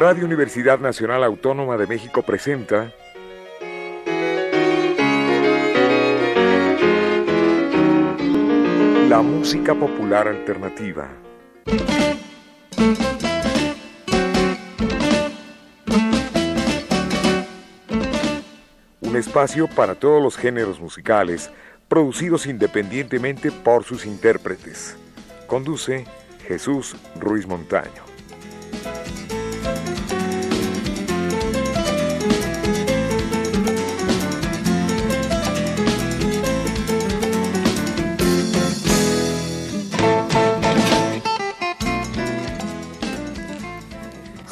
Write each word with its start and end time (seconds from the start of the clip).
Radio 0.00 0.24
Universidad 0.24 0.78
Nacional 0.78 1.22
Autónoma 1.24 1.76
de 1.76 1.86
México 1.86 2.22
presenta 2.22 2.90
La 9.10 9.20
música 9.20 9.74
popular 9.74 10.26
alternativa. 10.26 11.06
Un 19.02 19.16
espacio 19.16 19.68
para 19.68 19.96
todos 19.96 20.22
los 20.22 20.38
géneros 20.38 20.80
musicales, 20.80 21.50
producidos 21.88 22.46
independientemente 22.46 23.52
por 23.52 23.84
sus 23.84 24.06
intérpretes. 24.06 24.96
Conduce 25.46 26.06
Jesús 26.48 26.96
Ruiz 27.16 27.46
Montaño. 27.46 28.09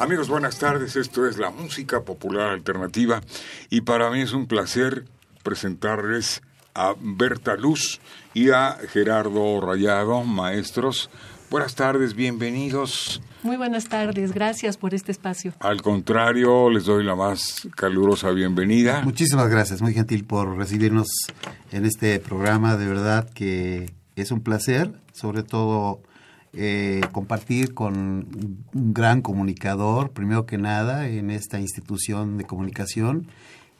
Amigos, 0.09 0.27
buenas 0.27 0.57
tardes. 0.57 0.95
Esto 0.95 1.27
es 1.27 1.37
la 1.37 1.51
música 1.51 2.01
popular 2.01 2.49
alternativa 2.49 3.21
y 3.69 3.81
para 3.81 4.09
mí 4.09 4.21
es 4.21 4.33
un 4.33 4.47
placer 4.47 5.05
presentarles 5.43 6.41
a 6.73 6.95
Berta 6.99 7.55
Luz 7.55 8.01
y 8.33 8.49
a 8.49 8.75
Gerardo 8.91 9.61
Rayado, 9.61 10.23
maestros. 10.23 11.11
Buenas 11.51 11.75
tardes, 11.75 12.15
bienvenidos. 12.15 13.21
Muy 13.43 13.55
buenas 13.55 13.87
tardes, 13.87 14.33
gracias 14.33 14.77
por 14.77 14.95
este 14.95 15.11
espacio. 15.11 15.53
Al 15.59 15.83
contrario, 15.83 16.71
les 16.71 16.85
doy 16.85 17.03
la 17.03 17.15
más 17.15 17.67
calurosa 17.75 18.31
bienvenida. 18.31 19.03
Muchísimas 19.03 19.47
gracias, 19.47 19.79
muy 19.79 19.93
gentil 19.93 20.25
por 20.25 20.57
recibirnos 20.57 21.07
en 21.71 21.85
este 21.85 22.19
programa, 22.19 22.77
de 22.77 22.87
verdad 22.87 23.29
que 23.29 23.93
es 24.15 24.31
un 24.31 24.41
placer, 24.41 24.91
sobre 25.13 25.43
todo 25.43 26.01
eh, 26.53 27.01
compartir 27.11 27.73
con 27.73 28.27
un 28.73 28.93
gran 28.93 29.21
comunicador, 29.21 30.11
primero 30.11 30.45
que 30.45 30.57
nada, 30.57 31.07
en 31.07 31.29
esta 31.29 31.59
institución 31.59 32.37
de 32.37 32.45
comunicación 32.45 33.27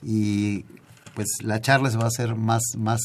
y 0.04 0.66
pues 1.16 1.28
la 1.44 1.62
charla 1.62 1.90
se 1.90 1.98
va 1.98 2.04
a 2.04 2.08
hacer 2.08 2.36
más, 2.36 2.62
más, 2.78 3.02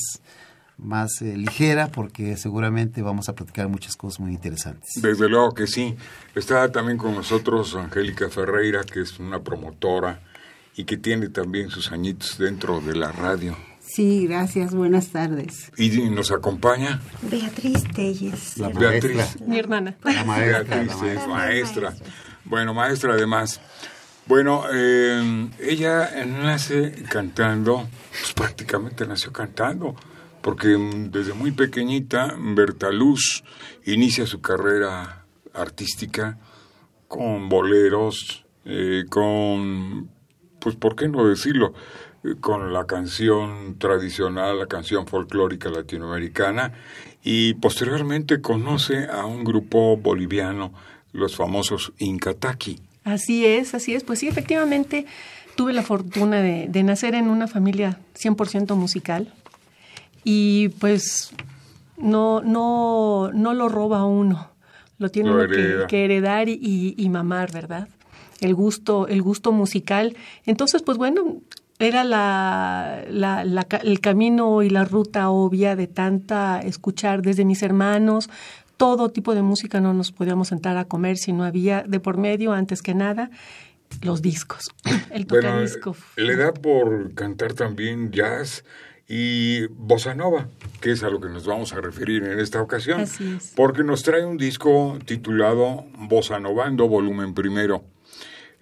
más 0.76 1.22
eh, 1.22 1.36
ligera 1.36 1.88
porque 1.88 2.36
seguramente 2.36 3.00
vamos 3.02 3.28
a 3.28 3.34
platicar 3.34 3.68
muchas 3.68 3.96
cosas 3.96 4.20
muy 4.20 4.32
interesantes. 4.32 4.90
Desde 4.96 5.28
luego 5.28 5.54
que 5.54 5.66
sí. 5.66 5.96
Está 6.34 6.70
también 6.70 6.98
con 6.98 7.14
nosotros 7.14 7.74
Angélica 7.74 8.28
Ferreira, 8.28 8.84
que 8.84 9.00
es 9.00 9.18
una 9.18 9.40
promotora 9.40 10.20
y 10.76 10.84
que 10.84 10.96
tiene 10.96 11.28
también 11.28 11.70
sus 11.70 11.90
añitos 11.90 12.38
dentro 12.38 12.80
de 12.80 12.96
la 12.96 13.12
radio. 13.12 13.56
Sí, 13.86 14.26
gracias. 14.26 14.74
Buenas 14.74 15.08
tardes. 15.08 15.70
¿Y 15.76 15.90
nos 16.10 16.30
acompaña? 16.32 17.00
Beatriz 17.22 17.84
Telles. 17.94 18.56
La 18.58 18.68
Beatriz. 18.70 19.16
maestra. 19.16 19.46
Mi 19.46 19.58
hermana. 19.58 19.96
La 20.02 20.24
maestra, 20.24 20.62
Beatriz 20.62 20.86
la 20.88 21.26
maestra. 21.26 21.28
maestra. 21.28 21.94
Bueno, 22.44 22.74
maestra 22.74 23.12
además. 23.12 23.60
Bueno, 24.26 24.64
eh, 24.72 25.50
ella 25.60 26.10
nace 26.26 26.92
cantando, 27.10 27.86
pues 28.10 28.32
prácticamente 28.32 29.06
nació 29.06 29.32
cantando, 29.32 29.94
porque 30.40 30.78
mm, 30.78 31.10
desde 31.10 31.34
muy 31.34 31.52
pequeñita 31.52 32.34
Berta 32.38 32.90
Luz 32.90 33.44
inicia 33.84 34.26
su 34.26 34.40
carrera 34.40 35.26
artística 35.52 36.38
con 37.06 37.50
boleros, 37.50 38.46
eh, 38.64 39.04
con, 39.10 40.08
pues, 40.58 40.74
¿por 40.76 40.96
qué 40.96 41.06
no 41.06 41.28
decirlo? 41.28 41.74
Con 42.40 42.72
la 42.72 42.86
canción 42.86 43.76
tradicional, 43.78 44.58
la 44.58 44.66
canción 44.66 45.06
folclórica 45.06 45.68
latinoamericana, 45.68 46.72
y 47.22 47.54
posteriormente 47.54 48.40
conoce 48.40 49.06
a 49.06 49.26
un 49.26 49.44
grupo 49.44 49.96
boliviano, 49.96 50.72
los 51.12 51.36
famosos 51.36 51.92
Incataqui. 51.98 52.80
Así 53.04 53.44
es, 53.44 53.74
así 53.74 53.94
es. 53.94 54.02
Pues 54.04 54.18
sí, 54.20 54.28
efectivamente 54.28 55.04
tuve 55.54 55.72
la 55.74 55.82
fortuna 55.82 56.40
de, 56.40 56.66
de 56.68 56.82
nacer 56.82 57.14
en 57.14 57.28
una 57.28 57.46
familia 57.46 57.98
100% 58.18 58.74
musical 58.74 59.32
y 60.24 60.70
pues 60.80 61.30
no, 61.98 62.40
no, 62.40 63.30
no 63.32 63.54
lo 63.54 63.68
roba 63.68 64.04
uno, 64.04 64.48
lo 64.98 65.10
tiene 65.10 65.28
Lo 65.30 65.36
uno 65.36 65.48
que, 65.48 65.84
que 65.88 66.04
heredar 66.04 66.48
y, 66.48 66.54
y- 66.60 66.94
y 66.96 67.08
mamar, 67.10 67.52
¿verdad? 67.52 67.88
El 68.40 68.54
gusto, 68.54 69.06
el 69.08 69.22
gusto 69.22 69.52
musical. 69.52 70.16
Entonces, 70.46 70.82
pues 70.82 70.98
bueno, 70.98 71.36
era 71.84 72.04
la, 72.04 73.04
la- 73.08 73.44
la 73.44 73.64
ca- 73.64 73.76
el 73.78 74.00
camino 74.00 74.62
y 74.62 74.70
la 74.70 74.84
ruta 74.84 75.30
obvia 75.30 75.76
de 75.76 75.86
tanta 75.86 76.60
escuchar 76.60 77.22
desde 77.22 77.44
mis 77.44 77.62
hermanos. 77.62 78.28
Todo 78.76 79.10
tipo 79.10 79.34
de 79.34 79.42
música 79.42 79.80
no 79.80 79.94
nos 79.94 80.10
podíamos 80.10 80.48
sentar 80.48 80.76
a 80.76 80.84
comer 80.86 81.16
si 81.16 81.32
no 81.32 81.44
había 81.44 81.82
de 81.82 82.00
por 82.00 82.16
medio, 82.18 82.52
antes 82.52 82.82
que 82.82 82.94
nada, 82.94 83.30
los 84.02 84.20
discos. 84.20 84.70
El 85.10 85.26
Bueno, 85.26 85.48
tocadisco. 85.50 85.96
le 86.16 86.36
da 86.36 86.52
por 86.52 87.14
cantar 87.14 87.52
también 87.52 88.10
jazz 88.10 88.64
y 89.06 89.66
bossa 89.66 90.14
nova, 90.14 90.48
que 90.80 90.90
es 90.92 91.02
a 91.04 91.10
lo 91.10 91.20
que 91.20 91.28
nos 91.28 91.46
vamos 91.46 91.72
a 91.74 91.80
referir 91.80 92.24
en 92.24 92.40
esta 92.40 92.60
ocasión. 92.62 93.00
Así 93.02 93.34
es. 93.36 93.52
Porque 93.54 93.84
nos 93.84 94.02
trae 94.02 94.24
un 94.24 94.38
disco 94.38 94.98
titulado 95.04 95.84
Bossa 95.98 96.40
Novando, 96.40 96.88
volumen 96.88 97.34
primero. 97.34 97.84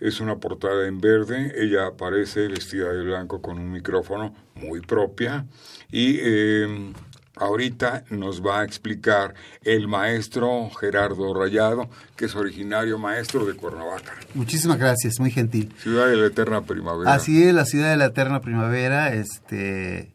Es 0.02 0.20
una 0.20 0.36
portada 0.36 0.88
en 0.88 1.00
verde, 1.00 1.52
ella 1.56 1.86
aparece 1.86 2.48
vestida 2.48 2.92
de 2.92 3.04
blanco 3.04 3.40
con 3.40 3.58
un 3.58 3.70
micrófono 3.70 4.34
muy 4.56 4.80
propia 4.80 5.46
y 5.92 6.18
eh, 6.20 6.92
ahorita 7.36 8.04
nos 8.10 8.44
va 8.44 8.60
a 8.60 8.64
explicar 8.64 9.34
el 9.62 9.86
maestro 9.86 10.70
Gerardo 10.70 11.32
Rayado, 11.34 11.88
que 12.16 12.24
es 12.24 12.34
originario 12.34 12.98
maestro 12.98 13.46
de 13.46 13.54
Cuernavaca, 13.54 14.12
Muchísimas 14.34 14.78
gracias, 14.78 15.20
muy 15.20 15.30
gentil. 15.30 15.72
ciudad 15.78 16.08
de 16.08 16.16
la 16.16 16.26
eterna 16.26 16.62
primavera. 16.62 17.14
Así 17.14 17.44
es, 17.44 17.54
la 17.54 17.64
ciudad 17.64 17.90
de 17.90 17.96
la 17.96 18.06
eterna 18.06 18.40
primavera, 18.40 19.14
este, 19.14 20.12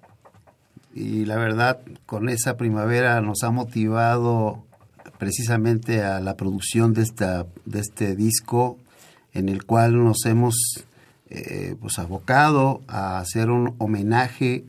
y 0.94 1.24
la 1.24 1.38
verdad, 1.38 1.80
con 2.06 2.28
esa 2.28 2.58
primavera 2.58 3.22
nos 3.22 3.44
ha 3.44 3.52
motivado 3.52 4.66
precisamente 5.18 6.04
a 6.04 6.19
la 6.19 6.36
producción 6.36 6.94
de, 6.94 7.04
esta, 7.04 7.46
de 7.66 7.80
este 7.80 8.16
disco, 8.16 8.78
en 9.34 9.50
el 9.50 9.66
cual 9.66 10.04
nos 10.04 10.26
hemos 10.26 10.56
eh, 11.30 11.76
pues 11.82 12.00
abocado 12.00 12.82
a 12.88 13.20
hacer 13.20 13.50
un 13.50 13.76
homenaje 13.78 14.64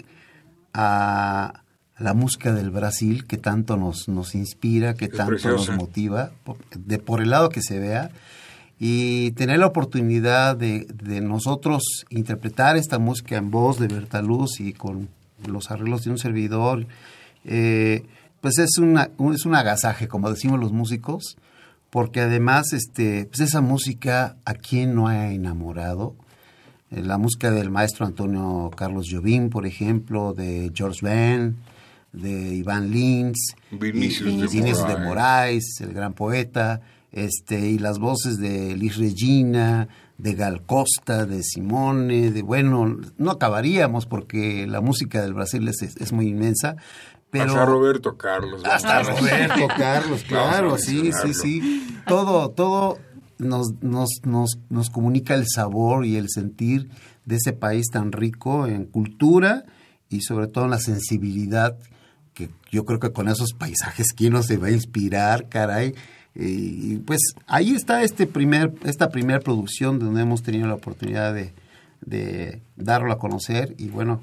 a 0.74 1.62
la 1.98 2.14
música 2.14 2.52
del 2.52 2.70
Brasil 2.70 3.26
que 3.26 3.38
tanto 3.38 3.76
nos, 3.76 4.08
nos 4.08 4.34
inspira, 4.34 4.94
que 4.94 5.06
Es 5.06 5.12
tanto 5.12 5.32
preciosa. 5.32 5.72
nos 5.72 5.80
motiva, 5.80 6.30
de, 6.76 6.98
por 6.98 7.20
el 7.20 7.30
lado 7.30 7.48
que 7.48 7.62
se 7.62 7.78
vea, 7.78 8.10
y 8.78 9.32
tener 9.32 9.58
la 9.58 9.66
oportunidad 9.66 10.56
de, 10.56 10.86
de 11.02 11.20
nosotros 11.20 11.82
interpretar 12.10 12.76
esta 12.76 12.98
música 13.00 13.36
en 13.36 13.50
voz 13.50 13.80
de 13.80 13.88
Bertaluz 13.88 14.60
y 14.60 14.72
con 14.72 15.08
los 15.46 15.70
arreglos 15.72 16.04
de 16.04 16.10
un 16.10 16.18
servidor, 16.18 16.86
eh, 17.44 18.04
pues 18.40 18.58
es, 18.58 18.78
una, 18.78 19.10
un- 19.18 19.34
es 19.34 19.44
un 19.46 19.56
agasaje, 19.56 20.06
como 20.06 20.30
decimos 20.30 20.60
los 20.60 20.70
músicos, 20.72 21.36
porque 21.90 22.20
además 22.20 22.72
este, 22.72 23.26
pues 23.26 23.40
esa 23.40 23.60
música 23.60 24.36
a 24.44 24.54
quién 24.54 24.94
no 24.94 25.08
ha 25.08 25.30
enamorado, 25.32 26.14
Eh, 26.90 27.02
la 27.02 27.18
música 27.18 27.50
del 27.50 27.68
maestro 27.70 28.06
Antonio 28.06 28.70
Carlos 28.74 29.08
Jobim, 29.10 29.50
por 29.50 29.66
ejemplo, 29.66 30.32
de 30.32 30.70
George 30.74 31.00
Ben, 31.02 31.56
de 32.14 32.54
Iván 32.54 32.90
Lins, 32.90 33.54
Vinicius 33.70 34.32
y- 34.32 34.40
de 34.40 34.46
Vinicius 34.46 34.88
de. 34.88 34.96
Moraes, 34.96 35.64
el 35.82 35.92
gran 35.92 36.14
poeta, 36.14 36.80
este, 37.12 37.68
y 37.68 37.78
las 37.78 37.98
voces 37.98 38.38
de 38.38 38.74
Liz 38.74 38.96
Regina, 38.96 39.88
de 40.16 40.32
Gal 40.32 40.62
Costa, 40.62 41.26
de 41.26 41.42
Simone, 41.42 42.30
de 42.30 42.40
bueno, 42.40 42.96
no 43.18 43.30
acabaríamos 43.32 44.06
porque 44.06 44.66
la 44.66 44.80
música 44.80 45.20
del 45.20 45.34
Brasil 45.34 45.68
es, 45.68 45.82
es 45.82 46.12
muy 46.12 46.28
inmensa, 46.28 46.76
pero 47.30 47.44
Hasta 47.44 47.64
Roberto 47.66 48.16
Carlos. 48.16 48.62
hasta 48.64 49.02
vamos. 49.02 49.20
Roberto 49.20 49.68
Carlos, 49.76 50.24
claro, 50.28 50.78
sí, 50.78 51.10
sí, 51.22 51.34
sí. 51.34 52.00
Todo, 52.06 52.50
todo 52.50 52.98
nos, 53.38 53.68
nos, 53.82 54.08
nos, 54.24 54.58
nos 54.70 54.90
comunica 54.90 55.34
el 55.34 55.46
sabor 55.46 56.06
y 56.06 56.16
el 56.16 56.28
sentir 56.28 56.88
de 57.24 57.36
ese 57.36 57.52
país 57.52 57.88
tan 57.90 58.12
rico 58.12 58.66
en 58.66 58.84
cultura 58.84 59.64
y 60.08 60.22
sobre 60.22 60.46
todo 60.46 60.64
en 60.64 60.70
la 60.70 60.80
sensibilidad 60.80 61.76
que 62.32 62.48
yo 62.70 62.84
creo 62.84 62.98
que 62.98 63.12
con 63.12 63.28
esos 63.28 63.52
paisajes 63.52 64.12
quién 64.16 64.32
no 64.32 64.42
se 64.42 64.56
va 64.56 64.68
a 64.68 64.72
inspirar, 64.72 65.48
caray. 65.48 65.94
Y, 66.34 66.92
y, 66.94 66.96
pues 66.98 67.20
ahí 67.46 67.74
está 67.74 68.02
este 68.02 68.26
primer, 68.26 68.72
esta 68.84 69.10
primera 69.10 69.40
producción 69.40 69.98
donde 69.98 70.22
hemos 70.22 70.42
tenido 70.42 70.66
la 70.66 70.74
oportunidad 70.74 71.34
de, 71.34 71.52
de 72.00 72.62
darlo 72.76 73.12
a 73.12 73.18
conocer 73.18 73.74
y 73.76 73.88
bueno, 73.88 74.22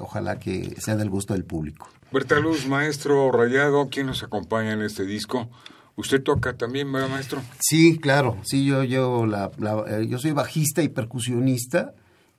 ojalá 0.00 0.38
que 0.38 0.74
sea 0.80 0.96
del 0.96 1.10
gusto 1.10 1.34
del 1.34 1.44
público. 1.44 1.88
Berta 2.12 2.38
Luz, 2.38 2.66
maestro 2.66 3.30
Rayado, 3.32 3.88
¿quién 3.90 4.06
nos 4.06 4.22
acompaña 4.22 4.72
en 4.72 4.82
este 4.82 5.04
disco? 5.06 5.48
¿Usted 5.96 6.22
toca 6.22 6.54
también, 6.54 6.90
¿verdad, 6.92 7.08
maestro? 7.08 7.42
Sí, 7.60 7.98
claro. 7.98 8.36
Sí, 8.42 8.64
yo, 8.66 8.82
yo, 8.84 9.26
la, 9.26 9.50
la- 9.58 9.84
eh, 9.88 10.06
yo 10.08 10.18
soy 10.18 10.32
bajista 10.32 10.82
y 10.82 10.88
percusionista 10.88 11.94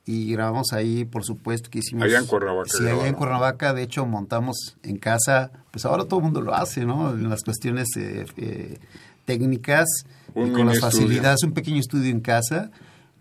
y 0.05 0.31
grabamos 0.33 0.73
ahí, 0.73 1.05
por 1.05 1.23
supuesto, 1.23 1.69
que 1.69 1.79
hicimos... 1.79 2.03
Allá 2.03 2.19
en 2.19 2.25
Cuernavaca 2.25 2.69
Sí, 2.69 2.83
allá 2.87 3.07
en. 3.07 3.15
Cuernavaca, 3.15 3.73
de 3.73 3.83
hecho, 3.83 4.05
montamos 4.05 4.77
en 4.83 4.97
casa, 4.97 5.51
pues 5.71 5.85
ahora 5.85 6.05
todo 6.05 6.19
el 6.19 6.25
mundo 6.25 6.41
lo 6.41 6.53
hace, 6.53 6.85
¿no? 6.85 7.11
En 7.11 7.29
las 7.29 7.43
cuestiones 7.43 7.87
eh, 7.95 8.25
eh, 8.37 8.79
técnicas 9.25 9.87
y 10.29 10.33
con 10.33 10.65
las 10.67 10.77
estudio. 10.77 10.79
facilidades, 10.81 11.43
un 11.43 11.53
pequeño 11.53 11.79
estudio 11.79 12.09
en 12.11 12.19
casa, 12.21 12.69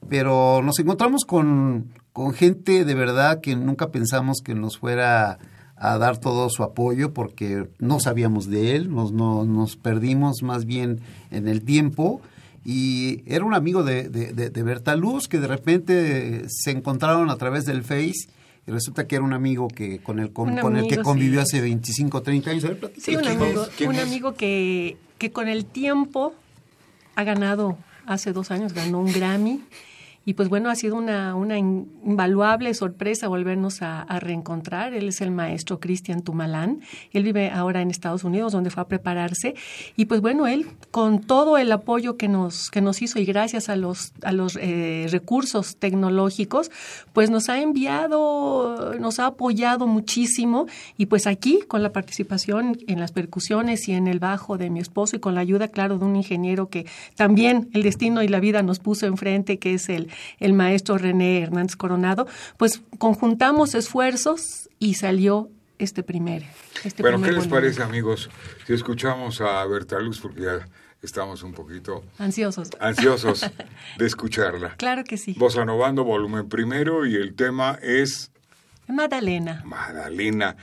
pero 0.09 0.61
nos 0.63 0.79
encontramos 0.79 1.25
con, 1.25 1.93
con 2.13 2.33
gente 2.35 2.85
de 2.85 2.95
verdad 2.95 3.41
que 3.41 3.55
nunca 3.55 3.91
pensamos 3.91 4.39
que 4.45 4.55
nos 4.55 4.79
fuera 4.79 5.39
a 5.85 5.99
dar 5.99 6.19
todo 6.19 6.49
su 6.49 6.63
apoyo 6.63 7.13
porque 7.13 7.69
no 7.81 7.99
sabíamos 7.99 8.47
de 8.49 8.77
él, 8.77 8.91
nos, 8.95 9.11
no- 9.13 9.45
nos 9.45 9.77
perdimos 9.77 10.43
más 10.43 10.65
bien 10.65 11.01
en 11.33 11.49
el 11.49 11.63
tiempo 11.63 12.21
y 12.65 13.23
era 13.27 13.45
un 13.45 13.55
amigo 13.55 13.83
de, 13.83 14.09
de, 14.09 14.33
de, 14.33 14.51
de 14.51 14.63
Berta 14.63 14.95
Luz 14.95 15.27
que 15.27 15.41
de 15.41 15.49
repente 15.49 16.45
se 16.49 16.71
encontraron 16.71 17.31
a 17.31 17.37
través 17.37 17.65
del 17.65 17.83
Face 17.83 18.29
y 18.65 18.71
resulta 18.71 19.09
que 19.09 19.17
era 19.17 19.25
un 19.25 19.33
amigo 19.33 19.67
que 19.67 19.99
con 19.99 20.21
el, 20.21 20.33
con, 20.33 20.57
con 20.59 20.77
el 20.77 20.87
que 20.87 20.99
convivió 20.99 21.41
sí. 21.45 21.57
hace 21.57 21.61
25, 21.63 22.23
30 22.23 22.51
años. 22.53 22.65
A 22.65 22.69
ver, 22.69 22.93
Sí, 22.99 23.17
un 23.17 23.23
¿Quién 23.25 23.41
amigo, 23.43 23.67
un 23.89 23.97
amigo 23.99 24.35
que, 24.35 24.97
que 25.19 25.33
con 25.33 25.49
el 25.49 25.65
tiempo 25.65 26.33
ha 27.17 27.25
ganado, 27.25 27.77
hace 28.07 28.33
dos 28.33 28.53
años 28.53 28.73
ganó 28.73 29.01
un 29.01 29.13
Grammy. 29.13 29.61
Y 30.25 30.35
pues 30.35 30.49
bueno, 30.49 30.71
ha 30.71 30.75
sido 30.77 30.97
una, 30.97 31.35
una 31.35 31.59
in- 31.59 31.91
invaluable 32.05 32.73
sorpresa 32.75 33.29
volvernos 33.29 33.83
a, 33.83 34.03
a 34.03 34.21
reencontrar. 34.21 34.95
Él 34.95 35.09
es 35.09 35.21
el 35.21 35.31
maestro 35.31 35.81
Cristian 35.81 36.23
Tumalán. 36.23 36.81
Él 37.13 37.25
vive 37.25 37.51
ahora 37.51 37.83
en 37.83 37.91
Estados 37.91 38.23
Unidos, 38.23 38.53
donde 38.53 38.71
fue 38.71 38.83
a 38.83 38.89
prepararse. 38.89 39.55
Y 39.97 40.05
pues 40.05 40.21
bueno, 40.21 40.47
él, 40.47 40.67
con 40.91 41.21
todo 41.21 41.59
el 41.59 41.73
apoyo 41.73 42.17
que 42.17 42.29
nos, 42.29 42.71
que 42.71 42.81
nos 42.81 43.03
hizo 43.03 43.19
y 43.19 43.25
gracias 43.25 43.69
a 43.69 43.77
los, 43.77 44.13
a 44.23 44.33
los 44.33 44.57
eh, 44.61 45.07
recursos 45.11 45.77
tecnológicos, 45.77 46.71
pues 47.13 47.31
nos 47.31 47.49
ha 47.49 47.61
enviado, 47.61 48.95
nos 49.01 49.19
ha 49.19 49.27
apoyado 49.27 49.87
muchísimo. 49.87 50.67
Y 50.97 51.07
pues 51.07 51.27
aquí, 51.27 51.61
con 51.67 51.83
la 51.83 51.91
participación 51.93 52.79
en 52.87 53.01
las 53.01 53.13
percusiones 53.13 53.89
y 53.89 53.93
en 53.93 54.07
el 54.07 54.21
bajo 54.21 54.57
de 54.57 54.71
mi 54.71 54.79
esposo 54.79 55.17
y 55.17 55.19
con 55.19 55.35
la 55.35 55.41
ayuda, 55.41 55.69
claro, 55.69 55.99
de 55.99 56.05
un 56.05 56.15
ingeniero 56.15 56.69
que 56.69 56.87
también 57.17 57.69
el 57.73 57.83
destino 57.83 58.23
y 58.23 58.29
la 58.29 58.39
vida 58.39 58.63
nos 58.63 58.79
puso 58.79 59.07
enfrente, 59.07 59.59
que 59.59 59.75
es 59.75 59.89
el, 59.89 60.09
el 60.39 60.53
maestro 60.53 60.99
René 60.99 61.43
Hernández 61.43 61.77
Coronado, 61.77 62.27
pues 62.57 62.83
conjuntamos 62.99 63.75
esfuerzos 63.75 64.69
y 64.79 64.95
salió 64.95 65.49
este 65.79 66.03
primer. 66.03 66.45
Este 66.85 67.03
Bueno, 67.03 67.19
¿qué 67.21 67.27
les 67.33 67.37
volumen. 67.47 67.51
parece, 67.51 67.83
amigos? 67.83 68.31
Si 68.67 68.73
escuchamos 68.73 69.41
a 69.41 69.65
Berta 69.67 69.99
Luz, 69.99 70.21
porque 70.21 70.43
ya 70.43 70.69
estamos 71.03 71.43
un 71.43 71.53
poquito 71.53 72.05
Ansiosos. 72.19 72.71
ansiosos 72.79 73.45
de 73.99 74.07
escucharla. 74.07 74.77
Claro 74.77 75.03
que 75.03 75.17
sí. 75.17 75.35
Bossa 75.37 75.65
Novando, 75.65 76.05
volumen 76.05 76.49
primero, 76.49 77.05
y 77.07 77.17
el 77.17 77.35
tema 77.35 77.79
es 77.83 78.31
Magdalena. 78.89 79.63
Magdalena. 79.65 80.57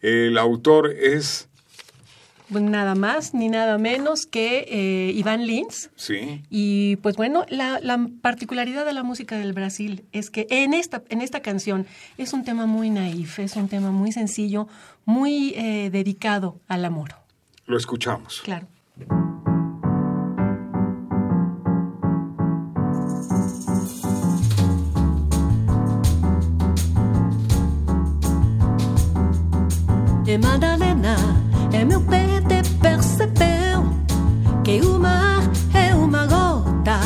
El 0.00 0.36
autor 0.38 0.90
es, 0.90 1.48
nada 2.62 2.94
más 2.94 3.34
ni 3.34 3.48
nada 3.48 3.78
menos 3.78 4.26
que 4.26 4.66
eh, 4.68 5.12
Iván 5.14 5.46
Lins. 5.46 5.90
sí, 5.96 6.42
Y 6.50 6.96
pues 6.96 7.16
bueno, 7.16 7.44
la, 7.48 7.80
la 7.80 8.08
particularidad 8.22 8.84
de 8.84 8.92
la 8.92 9.02
música 9.02 9.36
del 9.36 9.52
Brasil 9.52 10.04
es 10.12 10.30
que 10.30 10.46
en 10.50 10.74
esta, 10.74 11.02
en 11.08 11.20
esta 11.20 11.40
canción 11.40 11.86
es 12.18 12.32
un 12.32 12.44
tema 12.44 12.66
muy 12.66 12.90
naif, 12.90 13.38
es 13.38 13.56
un 13.56 13.68
tema 13.68 13.90
muy 13.90 14.12
sencillo, 14.12 14.68
muy 15.04 15.54
eh, 15.56 15.90
dedicado 15.90 16.60
al 16.68 16.84
amor. 16.84 17.14
lo 17.66 17.76
escuchamos. 17.76 18.40
Claro. 18.42 18.68
Madalena, 30.38 31.16
é 31.74 31.84
meu 31.84 32.00
pé 32.02 32.24
percebeu 32.80 33.86
que 34.62 34.80
o 34.80 34.98
mar 34.98 35.42
é 35.72 35.94
uma 35.94 36.26
gota 36.26 36.98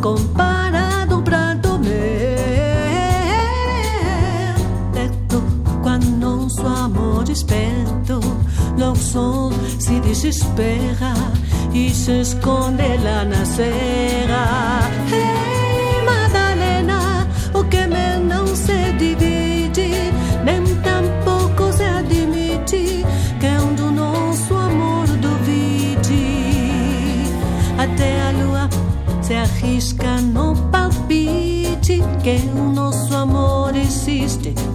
comparado 0.00 1.22
pra 1.22 1.54
dormir. 1.54 1.90
Perto, 4.92 5.42
quando 5.82 6.06
nosso 6.06 6.66
amor 6.66 7.24
desperto, 7.24 8.20
o 8.76 8.94
sol 8.94 9.52
se 9.78 10.00
desespera 10.00 11.14
e 11.72 11.90
se 11.90 12.20
esconde 12.20 12.96
lá 13.02 13.24
na 13.24 13.44
serra. 13.44 14.90
Ei, 15.12 15.55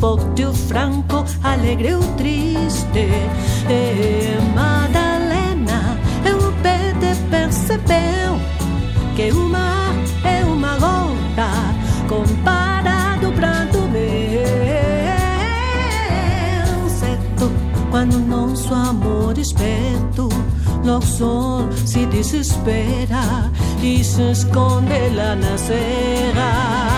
forte 0.01 0.43
ou 0.43 0.53
franco, 0.53 1.23
alegre 1.43 1.93
ou 1.93 2.01
triste. 2.17 3.07
E 3.69 4.55
Madalena, 4.55 5.99
eu 6.25 6.51
pé 6.63 6.91
te 6.99 7.15
percebeu 7.29 8.39
que 9.15 9.31
o 9.31 9.47
mar 9.47 9.93
é 10.23 10.43
uma 10.43 10.73
gota 10.77 11.51
comparado 12.09 13.31
pra 13.33 13.65
dormir. 13.65 14.41
Certo, 16.89 17.51
quando 17.91 18.19
nosso 18.25 18.73
amor 18.73 19.35
desperto, 19.35 20.29
logo 20.83 21.05
o 21.05 21.07
sol 21.07 21.69
se 21.85 22.07
desespera 22.07 23.51
e 23.83 24.03
se 24.03 24.31
esconde 24.31 25.09
lá 25.15 25.35
na 25.35 25.55
serra. 25.59 26.90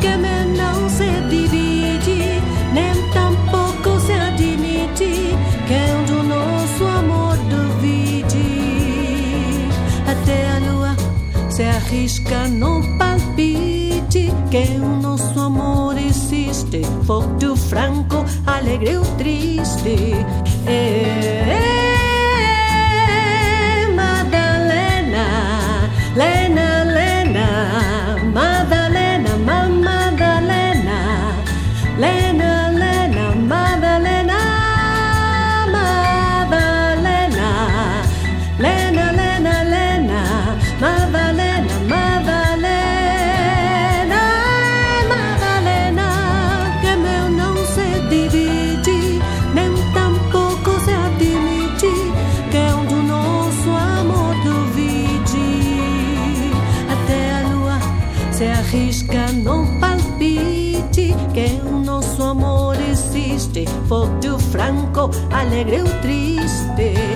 O 0.00 0.02
me 0.16 0.56
não 0.56 0.88
se 0.88 1.10
divide, 1.28 2.40
nem 2.72 2.94
tampouco 3.12 4.00
se 4.00 4.12
admite 4.14 5.36
que 5.68 5.74
é 5.74 6.04
do 6.06 6.22
nosso 6.22 6.84
amor 6.84 7.36
duvide. 7.50 8.38
Até 10.10 10.52
a 10.52 10.58
lua 10.72 10.96
se 11.50 11.64
arrisca 11.64 12.48
no 12.48 12.80
palpite 12.96 14.32
que 14.50 14.78
o 14.80 15.02
nosso 15.02 15.38
amor 15.38 15.98
existe, 15.98 16.80
ou 17.06 17.54
franco, 17.54 18.24
alegre 18.46 18.96
ou 18.96 19.04
triste. 19.16 20.14
É, 20.66 21.79
ou 63.90 64.38
franco, 64.38 65.10
alegre 65.32 65.82
ou 65.82 65.88
triste. 66.00 67.09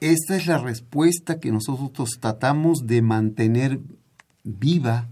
esta 0.00 0.36
es 0.36 0.46
la 0.46 0.58
respuesta 0.58 1.38
que 1.38 1.52
nosotros 1.52 2.18
tratamos 2.20 2.86
de 2.86 3.02
mantener 3.02 3.78
viva. 4.42 5.08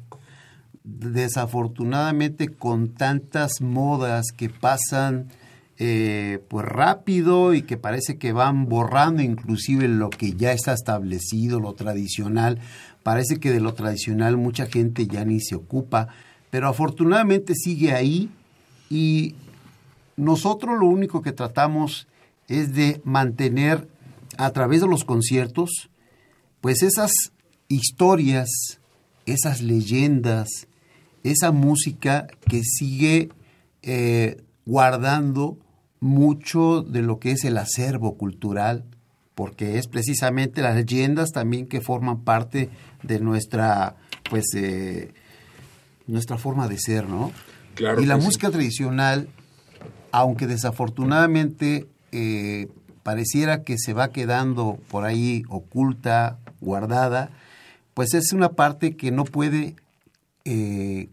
Desafortunadamente 0.83 2.49
con 2.49 2.89
tantas 2.89 3.61
modas 3.61 4.27
que 4.37 4.51
pasan 4.51 5.31
eh, 5.79 6.39
pues 6.49 6.65
rápido 6.65 7.53
y 7.53 7.63
que 7.63 7.77
parece 7.77 8.17
que 8.17 8.33
van 8.33 8.69
borrando 8.69 9.23
inclusive 9.23 9.89
lo 9.89 10.09
que 10.09 10.33
ya 10.33 10.53
está 10.53 10.73
establecido, 10.73 11.59
lo 11.59 11.75
tradicional. 11.75 12.61
Parece 13.03 13.41
que 13.41 13.51
de 13.51 13.61
lo 13.61 13.75
tradicional 13.75 14.37
mucha 14.37 14.67
gente 14.67 15.07
ya 15.07 15.25
ni 15.25 15.41
se 15.41 15.57
ocupa, 15.57 16.09
pero 16.51 16.69
afortunadamente 16.69 17.55
sigue 17.55 17.93
ahí 17.93 18.31
y 18.89 19.35
nosotros 20.17 20.79
lo 20.79 20.87
único 20.87 21.23
que 21.23 21.33
tratamos 21.33 22.07
es 22.47 22.75
de 22.75 23.01
mantener 23.05 23.89
a 24.39 24.51
través 24.51 24.81
de 24.81 24.87
los 24.87 25.05
conciertos, 25.05 25.91
pues 26.61 26.83
esas 26.83 27.13
historias, 27.69 28.49
esas 29.27 29.61
leyendas, 29.61 30.69
esa 31.25 31.51
música 31.51 32.27
que 32.49 32.63
sigue 32.63 33.31
eh, 33.83 34.43
guardando 34.67 35.59
mucho 36.05 36.83
de 36.83 37.01
lo 37.01 37.19
que 37.19 37.31
es 37.31 37.45
el 37.45 37.57
acervo 37.57 38.19
cultural, 38.19 38.85
porque 39.35 39.79
es 39.79 39.89
precisamente 39.89 40.61
las 40.61 40.77
leyendas 40.77 41.31
también 41.31 41.67
que 41.67 41.81
forman 41.81 42.25
parte 42.25 42.69
de 43.03 43.21
nuestra, 43.21 43.97
pues, 44.29 44.45
eh, 44.55 45.15
nuestra 46.07 46.37
forma 46.37 46.69
de 46.69 46.77
ser, 46.79 47.09
¿no? 47.09 47.33
Claro 47.75 48.03
y 48.03 48.07
la 48.07 48.21
sí. 48.21 48.27
música 48.27 48.51
tradicional, 48.51 49.31
aunque 50.13 50.47
desafortunadamente 50.47 51.89
eh, 52.13 52.69
pareciera 53.03 53.63
que 53.63 53.79
se 53.79 53.95
va 53.95 54.11
quedando 54.11 54.79
por 54.91 55.07
ahí 55.07 55.43
oculta, 55.49 56.39
guardada, 56.61 57.31
pues 57.95 58.13
es 58.13 58.35
una 58.35 58.51
parte 58.51 58.95
que 58.95 59.11
no 59.11 59.25
puede 59.25 59.75
eh, 60.45 61.09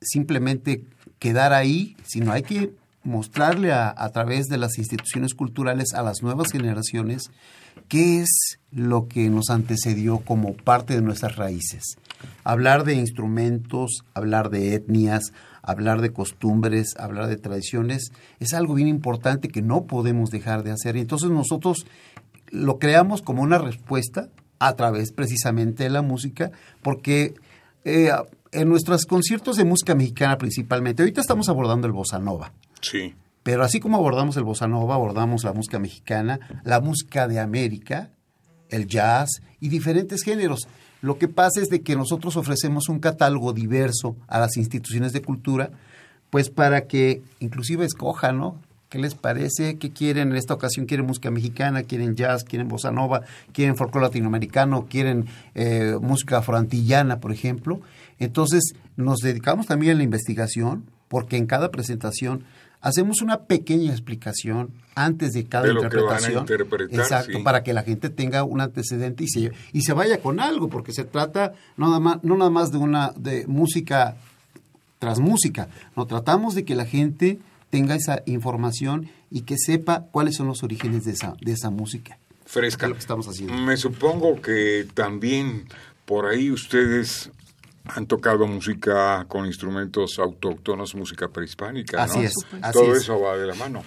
simplemente 0.00 0.82
quedar 1.18 1.52
ahí, 1.52 1.94
sino 2.06 2.32
hay 2.32 2.42
que 2.42 2.72
mostrarle 3.04 3.72
a, 3.72 3.94
a 3.96 4.08
través 4.10 4.46
de 4.46 4.58
las 4.58 4.78
instituciones 4.78 5.34
culturales 5.34 5.94
a 5.94 6.02
las 6.02 6.22
nuevas 6.22 6.50
generaciones 6.50 7.30
qué 7.88 8.22
es 8.22 8.58
lo 8.70 9.08
que 9.08 9.28
nos 9.28 9.50
antecedió 9.50 10.18
como 10.18 10.54
parte 10.54 10.94
de 10.94 11.02
nuestras 11.02 11.36
raíces. 11.36 11.96
Hablar 12.42 12.84
de 12.84 12.94
instrumentos, 12.94 14.04
hablar 14.14 14.50
de 14.50 14.74
etnias, 14.74 15.32
hablar 15.62 16.00
de 16.00 16.12
costumbres, 16.12 16.94
hablar 16.98 17.28
de 17.28 17.36
tradiciones, 17.36 18.12
es 18.40 18.52
algo 18.52 18.74
bien 18.74 18.88
importante 18.88 19.48
que 19.48 19.62
no 19.62 19.84
podemos 19.84 20.30
dejar 20.30 20.62
de 20.62 20.72
hacer. 20.72 20.96
Y 20.96 21.00
entonces 21.00 21.30
nosotros 21.30 21.86
lo 22.50 22.78
creamos 22.78 23.22
como 23.22 23.42
una 23.42 23.58
respuesta 23.58 24.28
a 24.58 24.74
través 24.74 25.12
precisamente 25.12 25.84
de 25.84 25.90
la 25.90 26.02
música, 26.02 26.50
porque 26.82 27.34
eh, 27.84 28.10
en 28.52 28.68
nuestros 28.68 29.04
conciertos 29.06 29.56
de 29.56 29.64
música 29.64 29.94
mexicana 29.94 30.38
principalmente, 30.38 31.02
ahorita 31.02 31.20
estamos 31.20 31.48
abordando 31.48 31.86
el 31.86 31.92
bossa 31.92 32.18
nova, 32.18 32.52
Sí. 32.90 33.14
pero 33.42 33.62
así 33.62 33.80
como 33.80 33.96
abordamos 33.96 34.36
el 34.36 34.44
bossa 34.44 34.66
nova, 34.68 34.94
abordamos 34.94 35.44
la 35.44 35.52
música 35.52 35.78
mexicana, 35.78 36.40
la 36.64 36.80
música 36.80 37.28
de 37.28 37.40
América, 37.40 38.10
el 38.70 38.86
jazz 38.86 39.42
y 39.60 39.68
diferentes 39.68 40.22
géneros. 40.22 40.66
Lo 41.02 41.18
que 41.18 41.28
pasa 41.28 41.60
es 41.60 41.68
de 41.68 41.82
que 41.82 41.96
nosotros 41.96 42.36
ofrecemos 42.36 42.88
un 42.88 42.98
catálogo 42.98 43.52
diverso 43.52 44.16
a 44.26 44.38
las 44.40 44.56
instituciones 44.56 45.12
de 45.12 45.20
cultura, 45.20 45.70
pues 46.30 46.48
para 46.48 46.86
que 46.86 47.22
inclusive 47.40 47.84
escojan, 47.84 48.38
¿no? 48.38 48.58
¿Qué 48.88 48.98
les 48.98 49.14
parece? 49.14 49.76
¿Qué 49.76 49.90
quieren? 49.90 50.30
En 50.30 50.36
esta 50.36 50.54
ocasión 50.54 50.86
quieren 50.86 51.06
música 51.06 51.30
mexicana, 51.30 51.82
quieren 51.82 52.14
jazz, 52.14 52.44
quieren 52.44 52.68
bossa 52.68 52.90
nova, 52.90 53.22
quieren 53.52 53.76
folclore 53.76 54.06
latinoamericano, 54.06 54.86
quieren 54.86 55.26
eh, 55.54 55.96
música 56.00 56.38
afroantillana, 56.38 57.20
por 57.20 57.32
ejemplo. 57.32 57.80
Entonces, 58.18 58.74
nos 58.96 59.18
dedicamos 59.18 59.66
también 59.66 59.92
a 59.92 59.98
la 59.98 60.04
investigación, 60.04 60.84
porque 61.08 61.36
en 61.36 61.46
cada 61.46 61.70
presentación 61.70 62.44
hacemos 62.84 63.22
una 63.22 63.44
pequeña 63.44 63.90
explicación 63.90 64.70
antes 64.94 65.32
de 65.32 65.46
cada 65.46 65.66
De 65.66 65.72
lo 65.72 65.88
que 65.88 65.96
van 65.96 65.96
a 65.96 66.28
interpretación. 66.28 66.40
interpretar, 66.42 67.00
Exacto, 67.00 67.38
sí. 67.38 67.42
para 67.42 67.62
que 67.64 67.72
la 67.72 67.82
gente 67.82 68.10
tenga 68.10 68.44
un 68.44 68.60
antecedente 68.60 69.24
y 69.24 69.28
se, 69.28 69.52
y 69.72 69.80
se 69.82 69.92
vaya 69.94 70.18
con 70.20 70.38
algo, 70.38 70.68
porque 70.68 70.92
se 70.92 71.04
trata 71.04 71.54
no 71.78 71.86
nada 71.86 71.98
más, 71.98 72.22
no 72.22 72.36
nada 72.36 72.50
más 72.50 72.70
de 72.72 72.78
una 72.78 73.12
de 73.16 73.46
música 73.46 74.16
tras 74.98 75.18
música, 75.18 75.68
no 75.96 76.06
tratamos 76.06 76.54
de 76.54 76.64
que 76.66 76.74
la 76.74 76.84
gente 76.84 77.38
tenga 77.70 77.94
esa 77.94 78.22
información 78.26 79.08
y 79.30 79.40
que 79.42 79.56
sepa 79.58 80.04
cuáles 80.12 80.36
son 80.36 80.46
los 80.46 80.62
orígenes 80.62 81.04
de 81.04 81.12
esa, 81.12 81.34
de 81.40 81.52
esa 81.52 81.70
música. 81.70 82.18
Fresca. 82.44 82.84
Es 82.84 82.90
lo 82.90 82.94
que 82.96 83.00
estamos 83.00 83.26
haciendo. 83.26 83.54
Me 83.54 83.78
supongo 83.78 84.40
que 84.42 84.86
también 84.92 85.64
por 86.04 86.26
ahí 86.26 86.50
ustedes 86.50 87.30
han 87.84 88.06
tocado 88.06 88.46
música 88.46 89.24
con 89.28 89.46
instrumentos 89.46 90.18
autóctonos, 90.18 90.94
música 90.94 91.28
prehispánica, 91.28 91.98
¿no? 91.98 92.02
Así 92.04 92.18
es, 92.20 92.34
así 92.62 92.72
Todo 92.72 92.94
es. 92.94 93.02
eso 93.02 93.20
va 93.20 93.36
de 93.36 93.46
la 93.46 93.54
mano. 93.54 93.82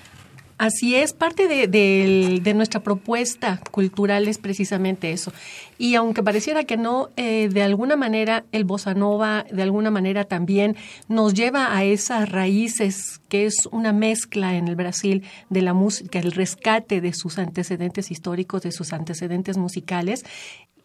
Así 0.59 0.95
es, 0.95 1.13
parte 1.13 1.47
de, 1.47 1.67
de 1.67 2.53
nuestra 2.55 2.79
propuesta 2.79 3.61
cultural 3.69 4.27
es 4.27 4.39
precisamente 4.39 5.11
eso. 5.11 5.31
Y 5.77 5.93
aunque 5.93 6.23
pareciera 6.23 6.63
que 6.63 6.77
no, 6.77 7.09
eh, 7.15 7.47
de 7.47 7.61
alguna 7.61 7.95
manera 7.95 8.43
el 8.51 8.63
bossa 8.63 8.95
nova, 8.95 9.45
de 9.51 9.61
alguna 9.61 9.91
manera 9.91 10.25
también 10.25 10.75
nos 11.07 11.35
lleva 11.35 11.77
a 11.77 11.83
esas 11.83 12.31
raíces 12.31 13.21
que 13.29 13.45
es 13.45 13.67
una 13.71 13.93
mezcla 13.93 14.55
en 14.55 14.67
el 14.67 14.75
Brasil 14.75 15.23
de 15.51 15.61
la 15.61 15.75
música, 15.75 16.17
el 16.17 16.31
rescate 16.31 17.01
de 17.01 17.13
sus 17.13 17.37
antecedentes 17.37 18.09
históricos, 18.09 18.63
de 18.63 18.71
sus 18.71 18.93
antecedentes 18.93 19.57
musicales, 19.57 20.25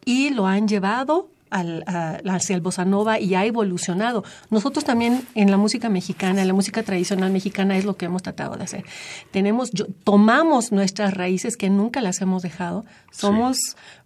y 0.05 0.31
lo 0.31 0.47
han 0.47 0.69
llevado 0.69 1.31
al, 1.53 1.85
a- 1.87 2.21
hacia 2.35 2.57
el 2.57 2.61
bossa 2.63 2.85
nova 2.85 3.21
y 3.21 3.35
ha 3.37 3.45
evolucionado. 3.45 4.25
Nosotros 4.51 4.85
también 4.85 5.23
en 5.35 5.51
la 5.51 5.57
música 5.57 5.89
mexicana, 5.89 6.43
en 6.43 6.49
la 6.49 6.55
música 6.55 6.83
tradicional 6.83 7.31
mexicana 7.31 7.77
es 7.77 7.85
lo 7.85 7.97
que 7.97 8.07
hemos 8.07 8.23
tratado 8.23 8.57
de 8.57 8.65
hacer. 8.65 8.85
Tenemos, 9.31 9.71
yo- 9.71 9.87
tomamos 10.05 10.73
nuestras 10.73 11.15
raíces 11.15 11.57
que 11.57 11.71
nunca 11.71 12.01
las 12.01 12.21
hemos 12.21 12.43
dejado, 12.43 12.85
somos 13.13 13.59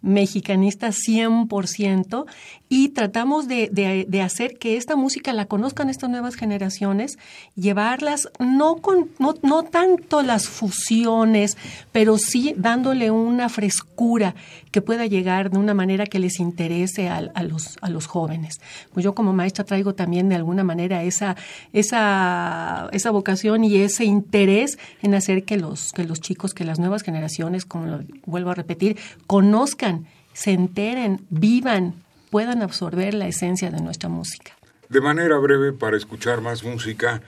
mexicanistas 0.02 0.96
100% 1.08 2.26
y 2.68 2.88
tratamos 2.90 3.46
de, 3.48 3.68
de- 3.72 4.06
de 4.08 4.22
hacer 4.22 4.58
que 4.58 4.76
esta 4.76 4.96
música 4.96 5.32
la 5.32 5.46
conozcan 5.46 5.88
estas 5.90 6.10
nuevas 6.10 6.34
generaciones, 6.34 7.18
llevarlas 7.54 8.28
no 8.40 8.76
con 8.76 9.10
no, 9.18 9.34
no 9.42 9.62
tanto 9.62 10.22
las 10.22 10.48
fusiones, 10.48 11.56
pero 11.92 12.18
sí 12.18 12.54
dándole 12.56 13.10
una 13.10 13.48
frescura 13.48 14.34
que 14.72 14.82
pueda 14.82 15.06
llegar 15.06 15.50
de 15.50 15.58
una 15.58 15.74
manera 15.74 16.06
que 16.06 16.18
les 16.18 16.38
interese 16.40 17.08
al- 17.08 17.30
a, 17.36 17.42
los, 17.42 17.76
a 17.82 17.90
los 17.90 18.06
jóvenes. 18.06 18.60
Pues 18.92 19.04
yo 19.04 19.14
como 19.14 19.32
maestra 19.32 19.64
traigo 19.64 19.94
también 19.94 20.28
de 20.28 20.34
alguna 20.34 20.64
manera 20.64 21.02
esa, 21.02 21.36
esa, 21.72 22.88
esa 22.92 23.10
vocación 23.10 23.62
y 23.62 23.76
ese 23.76 24.04
interés 24.04 24.78
en 25.02 25.14
hacer 25.14 25.44
que 25.44 25.58
los, 25.58 25.92
que 25.92 26.04
los 26.04 26.20
chicos, 26.20 26.54
que 26.54 26.64
las 26.64 26.78
nuevas 26.78 27.02
generaciones, 27.02 27.66
como 27.66 27.86
lo 27.86 28.00
vuelvo 28.24 28.50
a 28.50 28.54
repetir, 28.54 28.96
conozcan, 29.26 30.06
se 30.32 30.52
enteren, 30.52 31.26
vivan, 31.28 31.94
puedan 32.30 32.62
absorber 32.62 33.12
la 33.12 33.28
esencia 33.28 33.70
de 33.70 33.80
nuestra 33.80 34.08
música. 34.08 34.55
De 34.88 35.00
manera 35.00 35.36
breve, 35.38 35.72
para 35.72 35.96
escuchar 35.96 36.40
más 36.40 36.62
música, 36.62 37.20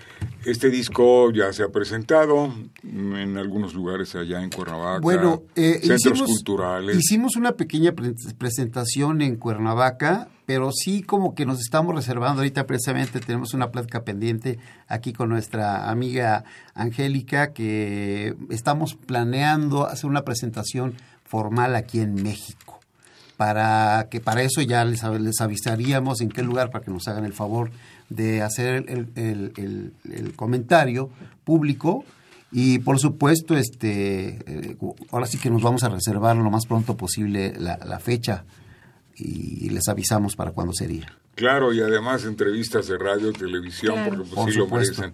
este 0.45 0.71
disco 0.71 1.33
ya 1.33 1.53
se 1.53 1.65
ha 1.65 1.69
presentado 1.69 2.55
en 2.85 3.37
algunos 3.37 3.75
lugares 3.75 4.15
allá 4.15 4.43
en 4.43 4.51
Cuernavaca, 4.51 5.01
Bueno, 5.01 5.43
eh, 5.57 5.81
centros 5.83 6.01
hicimos, 6.13 6.31
culturales. 6.31 6.97
hicimos 6.97 7.37
una 7.37 7.53
pequeña 7.53 7.93
pre- 7.93 8.15
presentación 8.39 9.23
en 9.23 9.37
Cuernavaca, 9.37 10.29
pero 10.47 10.71
sí 10.73 11.03
como 11.03 11.35
que 11.35 11.47
nos 11.47 11.59
estamos 11.61 11.95
reservando. 11.95 12.41
Ahorita 12.43 12.65
precisamente 12.67 13.19
tenemos 13.21 13.53
una 13.55 13.71
plática 13.73 14.05
pendiente 14.05 14.59
aquí 14.87 15.13
con 15.13 15.29
nuestra 15.29 15.91
amiga 15.91 16.45
Angélica, 16.75 17.53
que 17.53 18.35
estamos 18.51 18.95
planeando 18.95 19.85
hacer 19.87 20.09
una 20.09 20.25
presentación 20.25 20.95
formal 21.25 21.75
aquí 21.75 22.01
en 22.01 22.15
México. 22.15 22.78
Para 23.39 24.09
que 24.11 24.21
para 24.21 24.43
eso 24.43 24.61
ya 24.63 24.85
les, 24.85 25.03
av- 25.05 25.19
les 25.21 25.41
avisaríamos 25.41 26.21
en 26.21 26.29
qué 26.29 26.43
lugar 26.43 26.71
para 26.71 26.85
que 26.85 26.91
nos 26.91 27.07
hagan 27.09 27.25
el 27.25 27.33
favor 27.33 27.71
de 28.11 28.43
hacer 28.43 28.85
el, 28.89 29.09
el- 29.15 29.53
el- 29.57 29.93
el 30.13 30.35
comentario 30.35 31.09
público 31.45 32.05
y 32.51 32.79
por 32.81 32.99
supuesto, 32.99 33.57
este, 33.57 34.39
eh, 34.47 34.77
ahora 35.13 35.27
sí 35.27 35.39
que 35.39 35.51
nos 35.51 35.63
vamos 35.63 35.85
a 35.85 35.89
reservar 35.89 36.37
lo 36.37 36.51
más 36.51 36.67
pronto 36.67 36.97
posible 36.97 37.55
la, 37.59 37.79
la 37.87 37.99
fecha 38.01 38.45
y 39.15 39.69
les 39.71 39.87
avisamos 39.89 40.35
para 40.37 40.51
cuándo 40.53 40.73
sería. 40.73 41.07
Claro, 41.39 41.73
y 41.73 41.81
además 41.81 42.25
entrevistas 42.25 42.89
de 42.89 42.99
radio, 42.99 43.33
televisión, 43.33 43.95
Claro. 43.95 44.11
porque 44.11 44.25
pues, 44.25 44.35
Por 44.35 44.53
sí 44.53 44.59
lo 44.59 44.67
merecen. 44.67 45.13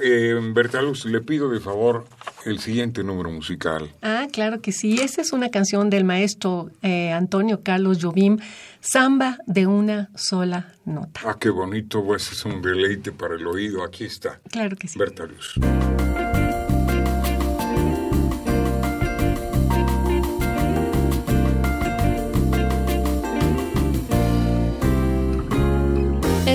Eh, 0.00 0.38
Bertaluz, 0.54 1.04
le 1.06 1.20
pido 1.22 1.48
de 1.50 1.58
favor 1.58 2.04
el 2.44 2.60
siguiente 2.60 3.02
número 3.02 3.32
musical. 3.32 3.90
Ah, 4.00 4.28
claro 4.32 4.60
que 4.60 4.70
sí. 4.70 5.00
Esa 5.00 5.22
es 5.22 5.32
una 5.32 5.50
canción 5.50 5.90
del 5.90 6.04
maestro 6.04 6.70
eh, 6.82 7.12
Antonio 7.12 7.62
Carlos 7.64 7.98
Jobim, 8.00 8.38
Samba 8.80 9.38
de 9.48 9.66
una 9.66 10.08
sola 10.14 10.72
nota. 10.84 11.20
Ah, 11.24 11.36
qué 11.40 11.50
bonito, 11.50 12.04
pues 12.04 12.30
es 12.30 12.44
un 12.44 12.62
deleite 12.62 13.10
para 13.10 13.34
el 13.34 13.44
oído. 13.44 13.82
Aquí 13.82 14.04
está. 14.04 14.38
Claro 14.52 14.76
que 14.76 14.86
sí. 14.86 14.96
Bertaluz. 14.96 15.54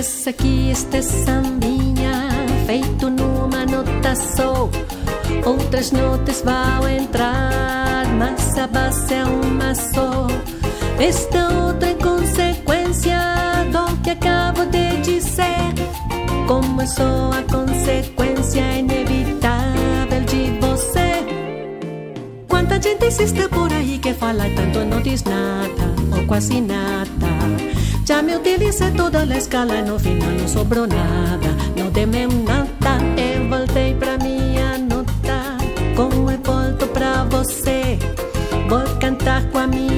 Esse 0.01 0.29
aqui, 0.29 0.71
este 0.71 0.99
sambinha, 1.03 2.27
feito 2.65 3.07
numa 3.07 3.67
nota 3.67 4.15
só. 4.15 4.67
Outras 5.45 5.91
notas 5.91 6.41
vão 6.41 6.89
entrar, 6.89 8.07
mas 8.17 8.57
a 8.57 8.65
base 8.65 9.13
é 9.13 9.23
uma 9.23 9.75
só. 9.75 10.25
Esta 10.99 11.53
outra 11.53 11.89
é 11.89 11.93
consequência 11.93 13.19
do 13.71 13.95
que 14.01 14.09
acabo 14.09 14.65
de 14.65 14.97
dizer. 15.01 15.71
Como 16.47 16.81
é 16.81 16.87
só 16.87 17.29
a 17.33 17.43
consequência 17.43 18.79
inevitável 18.79 20.21
de 20.25 20.59
você. 20.59 21.23
Quanta 22.47 22.81
gente 22.81 23.05
existe 23.05 23.47
por 23.49 23.71
aí 23.71 23.99
que 23.99 24.15
fala 24.15 24.45
tanto 24.55 24.79
não 24.83 24.99
diz 24.99 25.23
nada, 25.25 25.93
ou 26.17 26.25
quase 26.25 26.59
nada. 26.59 27.20
Já 28.11 28.21
me 28.21 28.35
utilizei 28.35 28.91
toda 28.91 29.19
a 29.19 29.37
escala 29.37 29.81
no 29.83 29.97
final 29.97 30.31
não 30.31 30.45
sobrou 30.45 30.85
nada. 30.85 31.47
Não 31.77 31.89
dei-me 31.91 32.27
um 32.27 32.43
nada, 32.43 32.99
eu 33.17 33.47
voltei 33.47 33.95
pra 33.95 34.17
minha 34.17 34.77
nota. 34.79 35.57
Como 35.95 36.29
eu 36.29 36.37
volto 36.43 36.87
pra 36.87 37.23
você, 37.23 37.97
vou 38.67 38.83
cantar 38.99 39.45
com 39.51 39.59
a 39.59 39.65
minha 39.65 39.90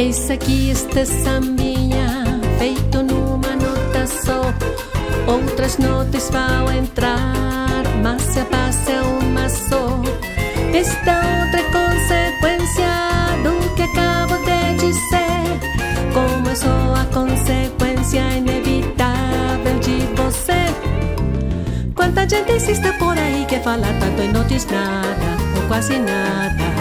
Eis 0.00 0.30
aqui 0.30 0.70
este 0.70 1.04
sambinha, 1.04 2.24
feito 2.58 3.02
numa 3.02 3.54
nota 3.54 4.06
só. 4.06 4.40
Outras 5.30 5.76
notas 5.76 6.30
vão 6.30 6.72
entrar, 6.72 7.84
mas 8.02 8.38
a 8.38 8.44
base 8.44 8.92
é 8.92 9.02
uma 9.02 9.46
só. 9.46 10.00
Esta 10.72 11.16
outra 11.42 11.60
é 11.60 11.64
consequência 11.64 12.88
do 13.44 13.74
que 13.74 13.82
acabo 13.82 14.38
de 14.38 14.74
dizer. 14.78 15.60
Como 16.14 16.48
é 16.48 16.54
só 16.54 16.94
a 16.94 17.04
consequência 17.12 18.22
inevitável 18.38 19.78
de 19.80 19.98
você. 20.16 20.64
Quanta 21.94 22.26
gente 22.26 22.52
existe 22.52 22.90
por 22.94 23.18
aí 23.18 23.44
que 23.46 23.58
fala 23.58 23.88
tanto 24.00 24.22
e 24.22 24.28
não 24.28 24.44
diz 24.44 24.64
nada, 24.64 25.36
ou 25.56 25.68
quase 25.68 25.98
nada. 25.98 26.79